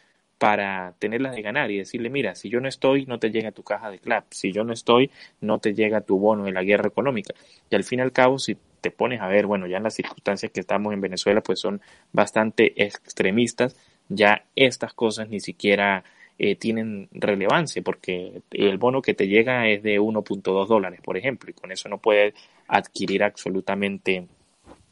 [0.41, 3.63] para tenerlas de ganar y decirle, mira, si yo no estoy, no te llega tu
[3.63, 5.11] caja de CLAP, si yo no estoy,
[5.43, 7.35] no te llega tu bono de la guerra económica.
[7.69, 9.93] Y al fin y al cabo, si te pones a ver, bueno, ya en las
[9.93, 13.77] circunstancias que estamos en Venezuela, pues son bastante extremistas,
[14.09, 16.05] ya estas cosas ni siquiera
[16.39, 21.51] eh, tienen relevancia, porque el bono que te llega es de 1.2 dólares, por ejemplo,
[21.51, 22.33] y con eso no puedes
[22.67, 24.27] adquirir absolutamente,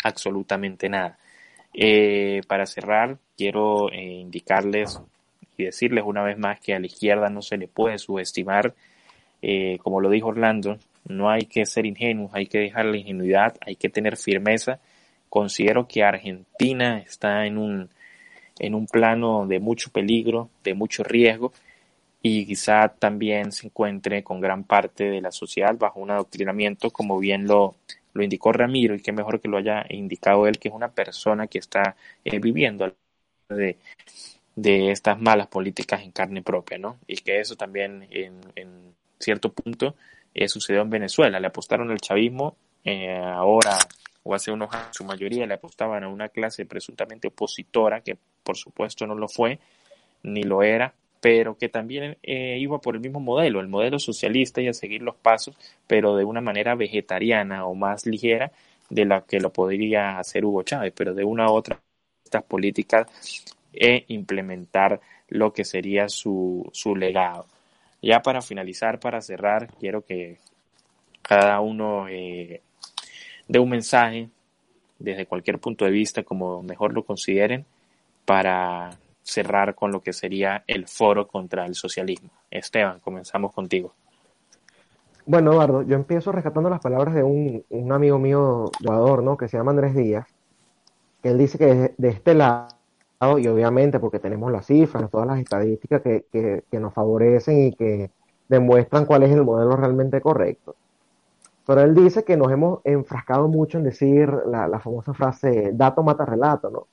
[0.05, 1.19] absolutamente nada.
[1.73, 5.01] Eh, para cerrar, quiero eh, indicarles
[5.59, 8.75] y decirles una vez más que a la izquierda no se le puede subestimar.
[9.43, 13.57] Eh, como lo dijo Orlando, no hay que ser ingenuos, hay que dejar la ingenuidad,
[13.61, 14.81] hay que tener firmeza.
[15.29, 17.91] Considero que Argentina está en un,
[18.61, 21.53] en un plano de mucho peligro, de mucho riesgo,
[22.23, 27.19] y quizá también se encuentre con gran parte de la sociedad bajo un adoctrinamiento, como
[27.19, 27.77] bien lo,
[28.13, 31.49] lo indicó Ramiro, y que mejor que lo haya indicado él, que es una persona
[31.49, 32.93] que está eh, viviendo
[33.49, 33.77] de,
[34.61, 36.99] de estas malas políticas en carne propia, ¿no?
[37.07, 39.95] Y que eso también en, cierto punto
[40.35, 41.39] eh, sucedió en Venezuela.
[41.39, 43.79] Le apostaron al chavismo, eh, ahora
[44.25, 48.57] o hace unos años su mayoría le apostaban a una clase presuntamente opositora, que por
[48.57, 49.61] supuesto no lo fue,
[50.25, 54.61] ni lo era, pero que también eh, iba por el mismo modelo, el modelo socialista
[54.61, 55.57] y a seguir los pasos,
[55.87, 58.51] pero de una manera vegetariana o más ligera
[58.91, 61.81] de la que lo podría hacer Hugo Chávez, pero de una u otra
[62.25, 63.07] estas políticas
[63.73, 67.47] e implementar lo que sería su, su legado.
[68.01, 70.39] Ya para finalizar, para cerrar, quiero que
[71.23, 72.62] cada uno eh,
[73.47, 74.29] dé un mensaje
[74.99, 77.64] desde cualquier punto de vista, como mejor lo consideren,
[78.25, 78.91] para
[79.23, 82.31] cerrar con lo que sería el foro contra el socialismo.
[82.51, 83.93] Esteban, comenzamos contigo.
[85.27, 89.37] Bueno, Eduardo, yo empiezo rescatando las palabras de un, un amigo mío jugador, ¿no?
[89.37, 90.27] Que se llama Andrés Díaz,
[91.23, 92.78] que él dice que de este lado
[93.21, 98.11] y obviamente porque tenemos las cifras, todas las estadísticas que, que, nos favorecen y que
[98.49, 100.77] demuestran cuál es el modelo realmente correcto.
[101.66, 106.03] Pero él dice que nos hemos enfrascado mucho en decir la, la famosa frase dato
[106.03, 106.87] mata relato, ¿no?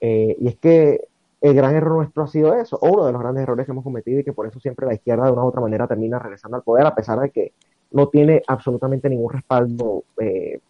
[0.00, 1.08] Eh, y es que
[1.40, 3.84] el gran error nuestro ha sido eso, o uno de los grandes errores que hemos
[3.84, 6.58] cometido y que por eso siempre la izquierda de una u otra manera termina regresando
[6.58, 7.52] al poder, a pesar de que
[7.92, 10.60] no tiene absolutamente ningún respaldo eh,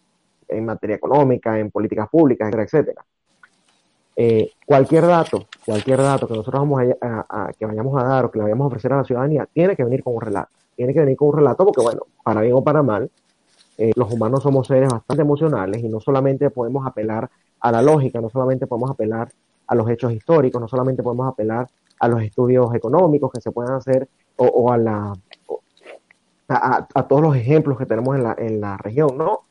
[0.47, 3.05] en materia económica, en políticas públicas, etcétera, etcétera.
[4.15, 8.39] Eh, cualquier dato, cualquier dato que nosotros vamos a, que vayamos a dar o que
[8.39, 10.51] le vayamos a ofrecer a la ciudadanía, tiene que venir con un relato.
[10.75, 13.09] Tiene que venir con un relato porque, bueno, para bien o para mal,
[13.77, 18.19] eh, los humanos somos seres bastante emocionales y no solamente podemos apelar a la lógica,
[18.19, 19.31] no solamente podemos apelar
[19.67, 21.67] a los hechos históricos, no solamente podemos apelar
[21.99, 25.13] a los estudios económicos que se puedan hacer o, a la
[26.47, 29.41] a, todos los ejemplos que tenemos en la, en la región, ¿no?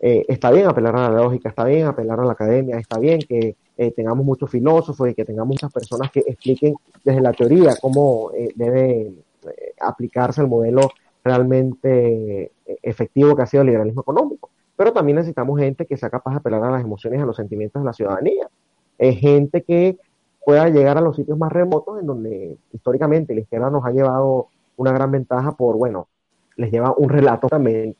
[0.00, 3.20] Eh, está bien apelar a la lógica, está bien apelar a la academia, está bien
[3.20, 6.74] que eh, tengamos muchos filósofos y que tengamos muchas personas que expliquen
[7.04, 10.90] desde la teoría cómo eh, debe eh, aplicarse el modelo
[11.22, 12.50] realmente
[12.82, 14.50] efectivo que ha sido el liberalismo económico.
[14.74, 17.80] Pero también necesitamos gente que sea capaz de apelar a las emociones a los sentimientos
[17.80, 18.48] de la ciudadanía.
[18.98, 19.96] eh, gente que
[20.44, 24.48] pueda llegar a los sitios más remotos en donde históricamente la izquierda nos ha llevado
[24.76, 26.08] una gran ventaja por, bueno,
[26.56, 27.94] les lleva un relato también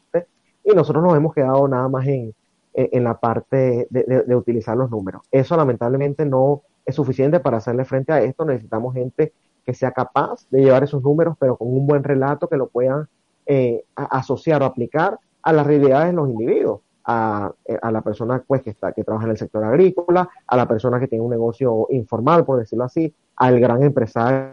[0.64, 2.34] y nosotros nos hemos quedado nada más en,
[2.78, 5.22] en, la parte de, de, utilizar los números.
[5.32, 8.44] Eso lamentablemente no es suficiente para hacerle frente a esto.
[8.44, 9.32] Necesitamos gente
[9.64, 13.08] que sea capaz de llevar esos números, pero con un buen relato que lo puedan
[13.46, 16.80] eh, asociar o aplicar a las realidades de los individuos.
[17.10, 20.56] A, eh, a, la persona pues que está que trabaja en el sector agrícola, a
[20.56, 24.52] la persona que tiene un negocio informal, por decirlo así, al gran empresario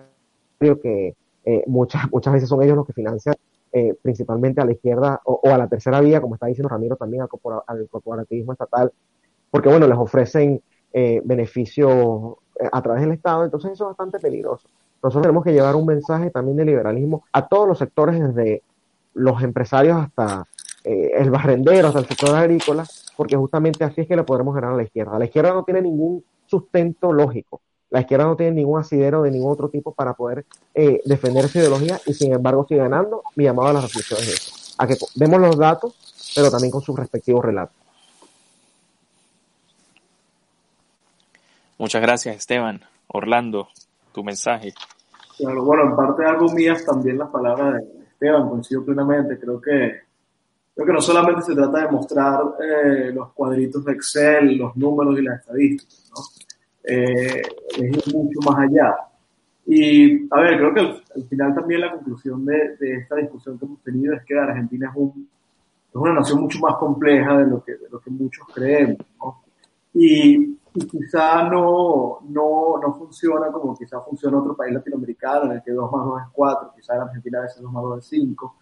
[0.82, 3.36] que eh, muchas muchas veces son ellos los que financian
[3.78, 7.24] eh, principalmente a la izquierda o, a la tercera vía, como está diciendo Ramiro, también
[7.24, 8.90] al, corporativismo estatal,
[9.52, 10.62] porque bueno, les ofrecen
[10.94, 14.70] eh, beneficios eh, a través del Estado, entonces eso es bastante peligroso.
[15.04, 18.64] Nosotros tenemos que llevar un mensaje también de liberalismo a todos los sectores, desde
[19.14, 20.48] los empresarios hasta
[20.86, 22.86] el barrendero, hasta el sector agrícola,
[23.18, 25.20] porque justamente así es que le podremos ganar a la izquierda.
[25.20, 27.60] La izquierda no tiene ningún sustento lógico.
[27.96, 31.60] La izquierda no tiene ningún asidero de ningún otro tipo para poder eh, defender su
[31.60, 33.24] ideología y sin embargo sigue ganando.
[33.38, 35.96] Mi llamado a la reflexión es eso, a que vemos los datos,
[36.36, 37.74] pero también con sus respectivos relatos.
[41.78, 42.82] Muchas gracias, Esteban.
[43.08, 43.70] Orlando,
[44.12, 44.74] tu mensaje.
[45.40, 49.40] bueno, en parte algo mías también las palabras de Esteban, coincido plenamente.
[49.40, 50.02] Creo que,
[50.76, 55.18] creo que no solamente se trata de mostrar eh, los cuadritos de Excel, los números
[55.18, 56.45] y las estadísticas, ¿no?
[56.88, 57.42] Eh,
[57.78, 58.96] es mucho más allá.
[59.66, 63.66] Y, a ver, creo que al, final también la conclusión de, de, esta discusión que
[63.66, 65.28] hemos tenido es que Argentina es, un,
[65.90, 69.42] es una nación mucho más compleja de lo que, de lo que muchos creemos, ¿no?
[69.94, 75.64] Y, y quizá no, no, no, funciona como quizá funciona otro país latinoamericano, en el
[75.64, 78.06] que 2 más 2 es 4, quizá en Argentina a veces 2 más 2 es
[78.08, 78.56] 5,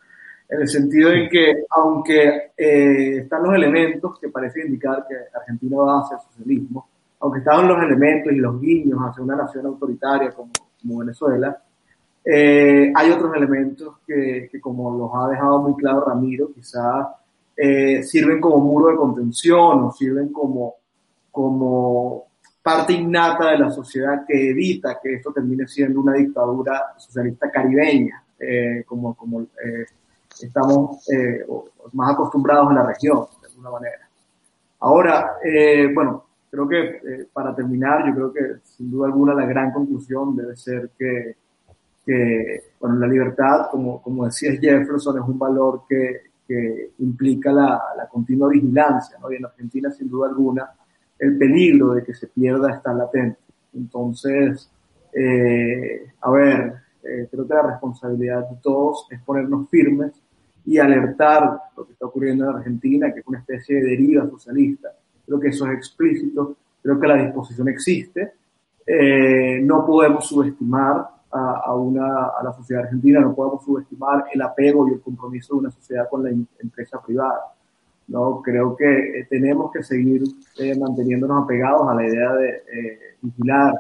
[0.49, 5.77] en el sentido de que aunque eh, están los elementos que parecen indicar que Argentina
[5.77, 6.87] va hacia el socialismo,
[7.23, 10.51] aunque estaban los elementos y los guiños hacia una nación autoritaria como,
[10.81, 11.57] como Venezuela,
[12.25, 17.07] eh, hay otros elementos que, que, como los ha dejado muy claro Ramiro, quizás
[17.55, 20.75] eh, sirven como muro de contención o sirven como,
[21.31, 22.25] como
[22.61, 28.21] parte innata de la sociedad que evita que esto termine siendo una dictadura socialista caribeña,
[28.37, 29.85] eh, como, como eh,
[30.41, 31.45] estamos eh,
[31.93, 34.09] más acostumbrados en la región, de alguna manera.
[34.81, 39.47] Ahora, eh, bueno, creo que eh, para terminar, yo creo que sin duda alguna la
[39.47, 41.35] gran conclusión debe ser que,
[42.05, 47.81] que bueno, la libertad, como, como decía Jefferson, es un valor que, que implica la,
[47.97, 49.31] la, continua vigilancia, ¿no?
[49.31, 50.69] Y en Argentina, sin duda alguna,
[51.17, 53.39] el peligro de que se pierda está latente.
[53.73, 54.69] Entonces,
[55.11, 56.73] eh, a ver,
[57.03, 60.11] eh, creo que la responsabilidad de todos es ponernos firmes
[60.65, 64.91] y alertar lo que está ocurriendo en Argentina, que es una especie de deriva socialista
[65.25, 68.33] creo que eso es explícito, creo que la disposición existe.
[68.85, 75.01] Eh, no podemos subestimar a, la sociedad argentina, no podemos subestimar el apego y el
[75.01, 77.39] compromiso de una sociedad con la empresa privada.
[78.07, 78.41] ¿no?
[78.41, 80.23] Creo que eh, tenemos que seguir
[80.59, 82.63] eh, manteniéndonos apegados a la idea de
[83.21, 83.73] vigilar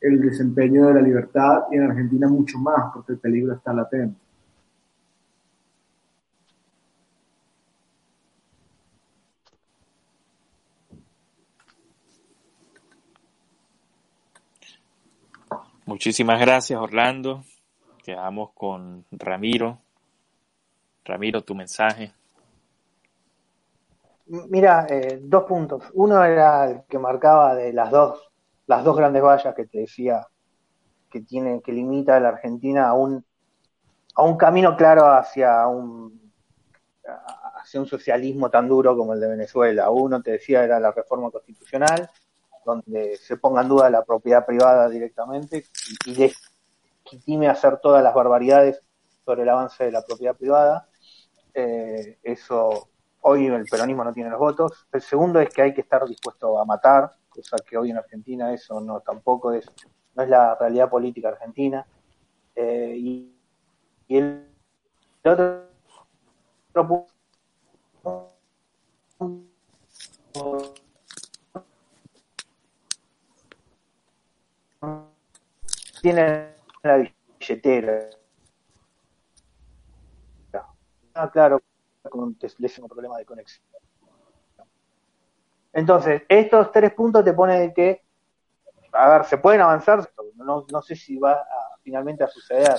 [0.00, 4.16] el desempeño de la libertad y en Argentina mucho más porque el peligro está latente.
[16.00, 17.44] Muchísimas gracias, Orlando.
[18.02, 19.82] Quedamos con Ramiro.
[21.04, 22.14] Ramiro, tu mensaje.
[24.24, 25.82] Mira, eh, dos puntos.
[25.92, 28.30] Uno era el que marcaba de las dos,
[28.66, 30.26] las dos grandes vallas que te decía
[31.10, 33.22] que tiene, que limita a la Argentina a un,
[34.14, 36.32] a un camino claro hacia un,
[37.60, 39.90] hacia un socialismo tan duro como el de Venezuela.
[39.90, 42.08] Uno te decía era la reforma constitucional
[42.64, 45.64] donde se ponga en duda la propiedad privada directamente
[46.06, 46.32] y, y
[47.04, 48.80] legitime hacer todas las barbaridades
[49.24, 50.88] sobre el avance de la propiedad privada.
[51.54, 52.88] Eh, eso
[53.22, 54.86] hoy el peronismo no tiene los votos.
[54.92, 58.52] El segundo es que hay que estar dispuesto a matar, cosa que hoy en Argentina
[58.52, 59.66] eso no tampoco es,
[60.14, 61.86] no es la realidad política argentina.
[62.54, 63.34] Eh, y,
[64.08, 64.46] y, el
[65.24, 65.68] otro,
[70.32, 70.79] punto
[76.00, 77.04] tienen la
[77.38, 78.10] billetera.
[81.14, 81.60] Ah, claro,
[82.08, 82.38] con un
[82.88, 83.66] problema de conexión.
[85.72, 88.02] Entonces, estos tres puntos te ponen que,
[88.92, 92.76] a ver, se pueden avanzar, no, no sé si va a, finalmente a suceder.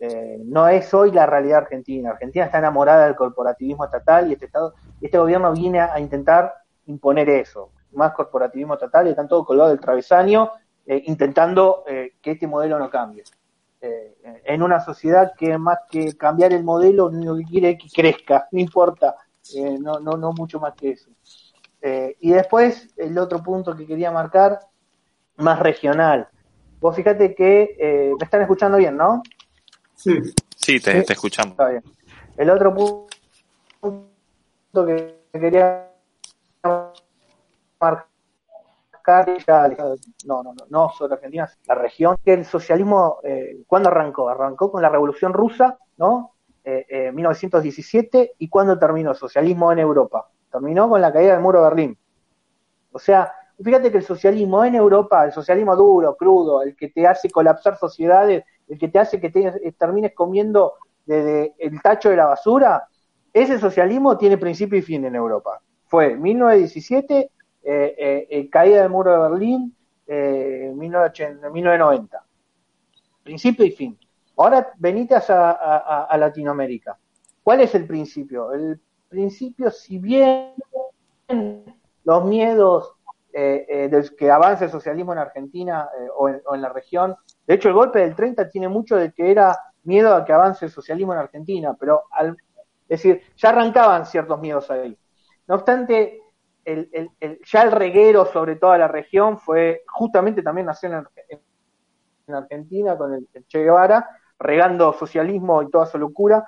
[0.00, 2.10] Eh, no es hoy la realidad argentina.
[2.10, 6.54] Argentina está enamorada del corporativismo estatal y este Estado, este gobierno viene a, a intentar
[6.86, 7.70] imponer eso.
[7.92, 10.50] más corporativismo total y están todos colgados del travesaño
[10.90, 13.22] eh, intentando eh, que este modelo no cambie.
[13.78, 17.88] Eh, en una sociedad que más que cambiar el modelo, lo que quiere es que
[17.90, 19.14] crezca, no importa,
[19.80, 21.10] no, no, no mucho más que eso.
[22.20, 24.60] y después, el otro punto que quería marcar,
[25.36, 26.26] más regional.
[26.80, 29.22] Vos fíjate que me están escuchando bien, ¿no?
[29.94, 30.18] Sí.
[30.56, 31.52] Sí, te, te escuchamos.
[31.52, 31.82] Está bien.
[32.36, 32.74] El otro
[33.80, 35.90] punto que quería
[37.78, 38.07] marcar
[40.26, 44.28] no, no, no, no solo Argentina, la región, que el socialismo, eh, ¿cuándo arrancó?
[44.28, 46.34] Arrancó con la Revolución Rusa, ¿no?
[46.64, 50.28] Eh, 1917, eh, y ¿cuándo terminó el socialismo en Europa?
[50.52, 51.98] Terminó con la caída del muro de Berlín.
[52.92, 53.32] O sea,
[53.62, 57.78] fíjate que el socialismo en Europa, el socialismo duro, crudo, el que te hace colapsar
[57.78, 60.74] sociedades, el que te hace que eh, termines comiendo
[61.06, 62.86] desde el tacho de la basura,
[63.32, 65.60] ese socialismo tiene principio y fin en Europa.
[65.86, 67.37] Fue 1917 eh, eh, eh,
[68.50, 69.76] caída del muro de Berlín,
[70.06, 72.24] eh, 1990.
[73.22, 73.98] Principio y fin.
[74.38, 76.96] Ahora venite a, Latinoamérica.
[77.42, 78.52] ¿Cuál es el principio?
[78.52, 80.54] El principio, si bien
[82.04, 82.94] los miedos
[83.32, 87.16] de que avance el socialismo en Argentina o en, la región,
[87.46, 90.64] de hecho el golpe del 30 tiene mucho de que era miedo a que avance
[90.64, 92.36] el socialismo en Argentina, pero al,
[92.88, 94.96] es decir, ya arrancaban ciertos miedos ahí.
[95.46, 96.22] No obstante,
[96.68, 103.14] el, ya el reguero sobre toda la región fue, justamente también nació en, Argentina con
[103.14, 104.06] el, Che Guevara,
[104.38, 106.44] regando socialismo y toda su locura,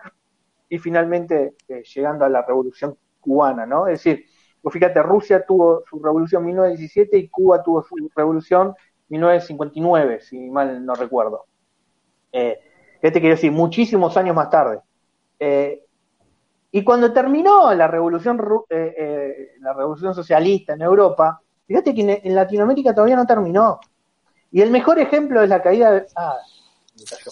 [0.68, 3.86] y finalmente eh, llegando a la revolución cubana, ¿no?
[3.86, 4.26] Es decir,
[4.62, 8.74] pues fíjate, Rusia tuvo su revolución en 1917 y Cuba tuvo su revolución en
[9.08, 11.46] 1959, si mal no recuerdo.
[12.30, 12.58] Eh,
[13.00, 13.50] ¿Qué te quiero decir?
[13.50, 14.80] Muchísimos años más tarde.
[15.38, 15.86] Eh,
[16.72, 22.34] y cuando terminó la revolución, eh, eh, la revolución socialista en Europa, fíjate que en,
[22.34, 23.80] Latinoamérica todavía no terminó.
[24.52, 26.06] Y el mejor ejemplo es la caída de...
[26.14, 26.36] Ah,
[26.96, 27.30] me cayó.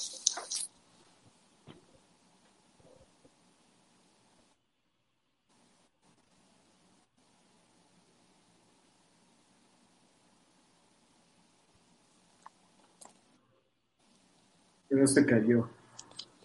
[14.88, 15.68] Pero se cayó.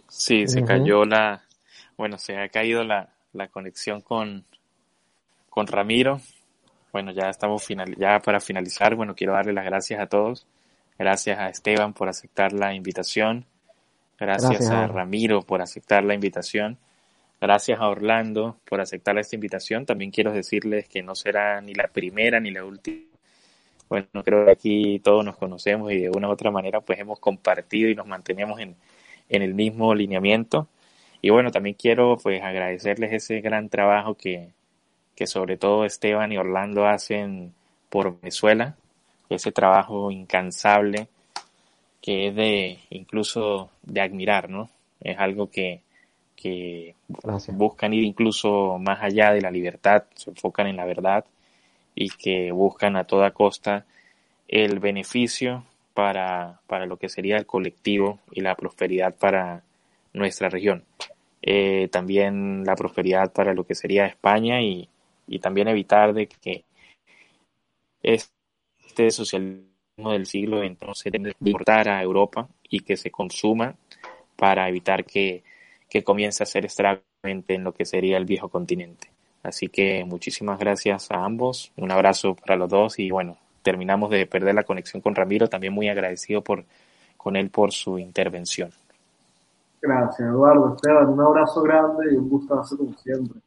[0.10, 1.44] Sí, se cayó la,
[2.04, 4.44] bueno, se ha caído la, la conexión con,
[5.50, 6.20] con Ramiro.
[6.92, 10.46] Bueno, ya estamos final, ya para finalizar, bueno, quiero darle las gracias a todos.
[11.00, 13.46] Gracias a Esteban por aceptar la invitación.
[14.20, 16.78] Gracias, a Ramiro por aceptar la invitación.
[17.40, 19.86] Gracias a Orlando por aceptar esta invitación.
[19.86, 23.06] También quiero decirles que no será ni la primera ni la última.
[23.88, 27.22] Bueno, creo que aquí todos nos conocemos y de una u otra manera pues hemos
[27.22, 28.76] compartido y nos mantenemos en,
[29.30, 30.68] en el mismo lineamiento.
[31.24, 34.50] Y bueno, también quiero pues agradecerles ese gran trabajo que,
[35.16, 37.54] que sobre todo Esteban y Orlando hacen
[37.90, 38.76] por Venezuela,
[39.30, 41.08] ese trabajo incansable
[42.02, 44.70] que es de incluso de admirar, ¿no?
[45.00, 45.80] Es algo que,
[46.36, 46.94] que
[47.54, 51.24] buscan ir incluso más allá de la libertad, se enfocan en la verdad
[51.96, 53.86] y que buscan a toda costa
[54.50, 55.64] el beneficio
[55.94, 59.64] para, para lo que sería el colectivo y la prosperidad para
[60.12, 60.84] nuestra región.
[61.46, 64.90] Eh, también la prosperidad para lo que sería España y,
[65.42, 66.64] también evitar de que
[68.02, 71.10] este socialismo del siglo XXI se
[71.42, 73.76] importar a Europa y que se consuma
[74.38, 75.44] para evitar que,
[75.90, 79.10] que comience a ser extravagante en lo que sería el viejo continente.
[79.42, 84.26] Así que muchísimas gracias a ambos, un abrazo para los dos y bueno, terminamos de
[84.28, 86.64] perder la conexión con Ramiro, también muy agradecido por,
[87.18, 88.72] con él por su intervención.
[89.84, 90.76] Gracias, Eduardo.
[90.76, 93.42] Esteban, un abrazo grande y un gustazo como siempre.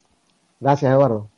[0.60, 1.30] Gracias, Eduardo.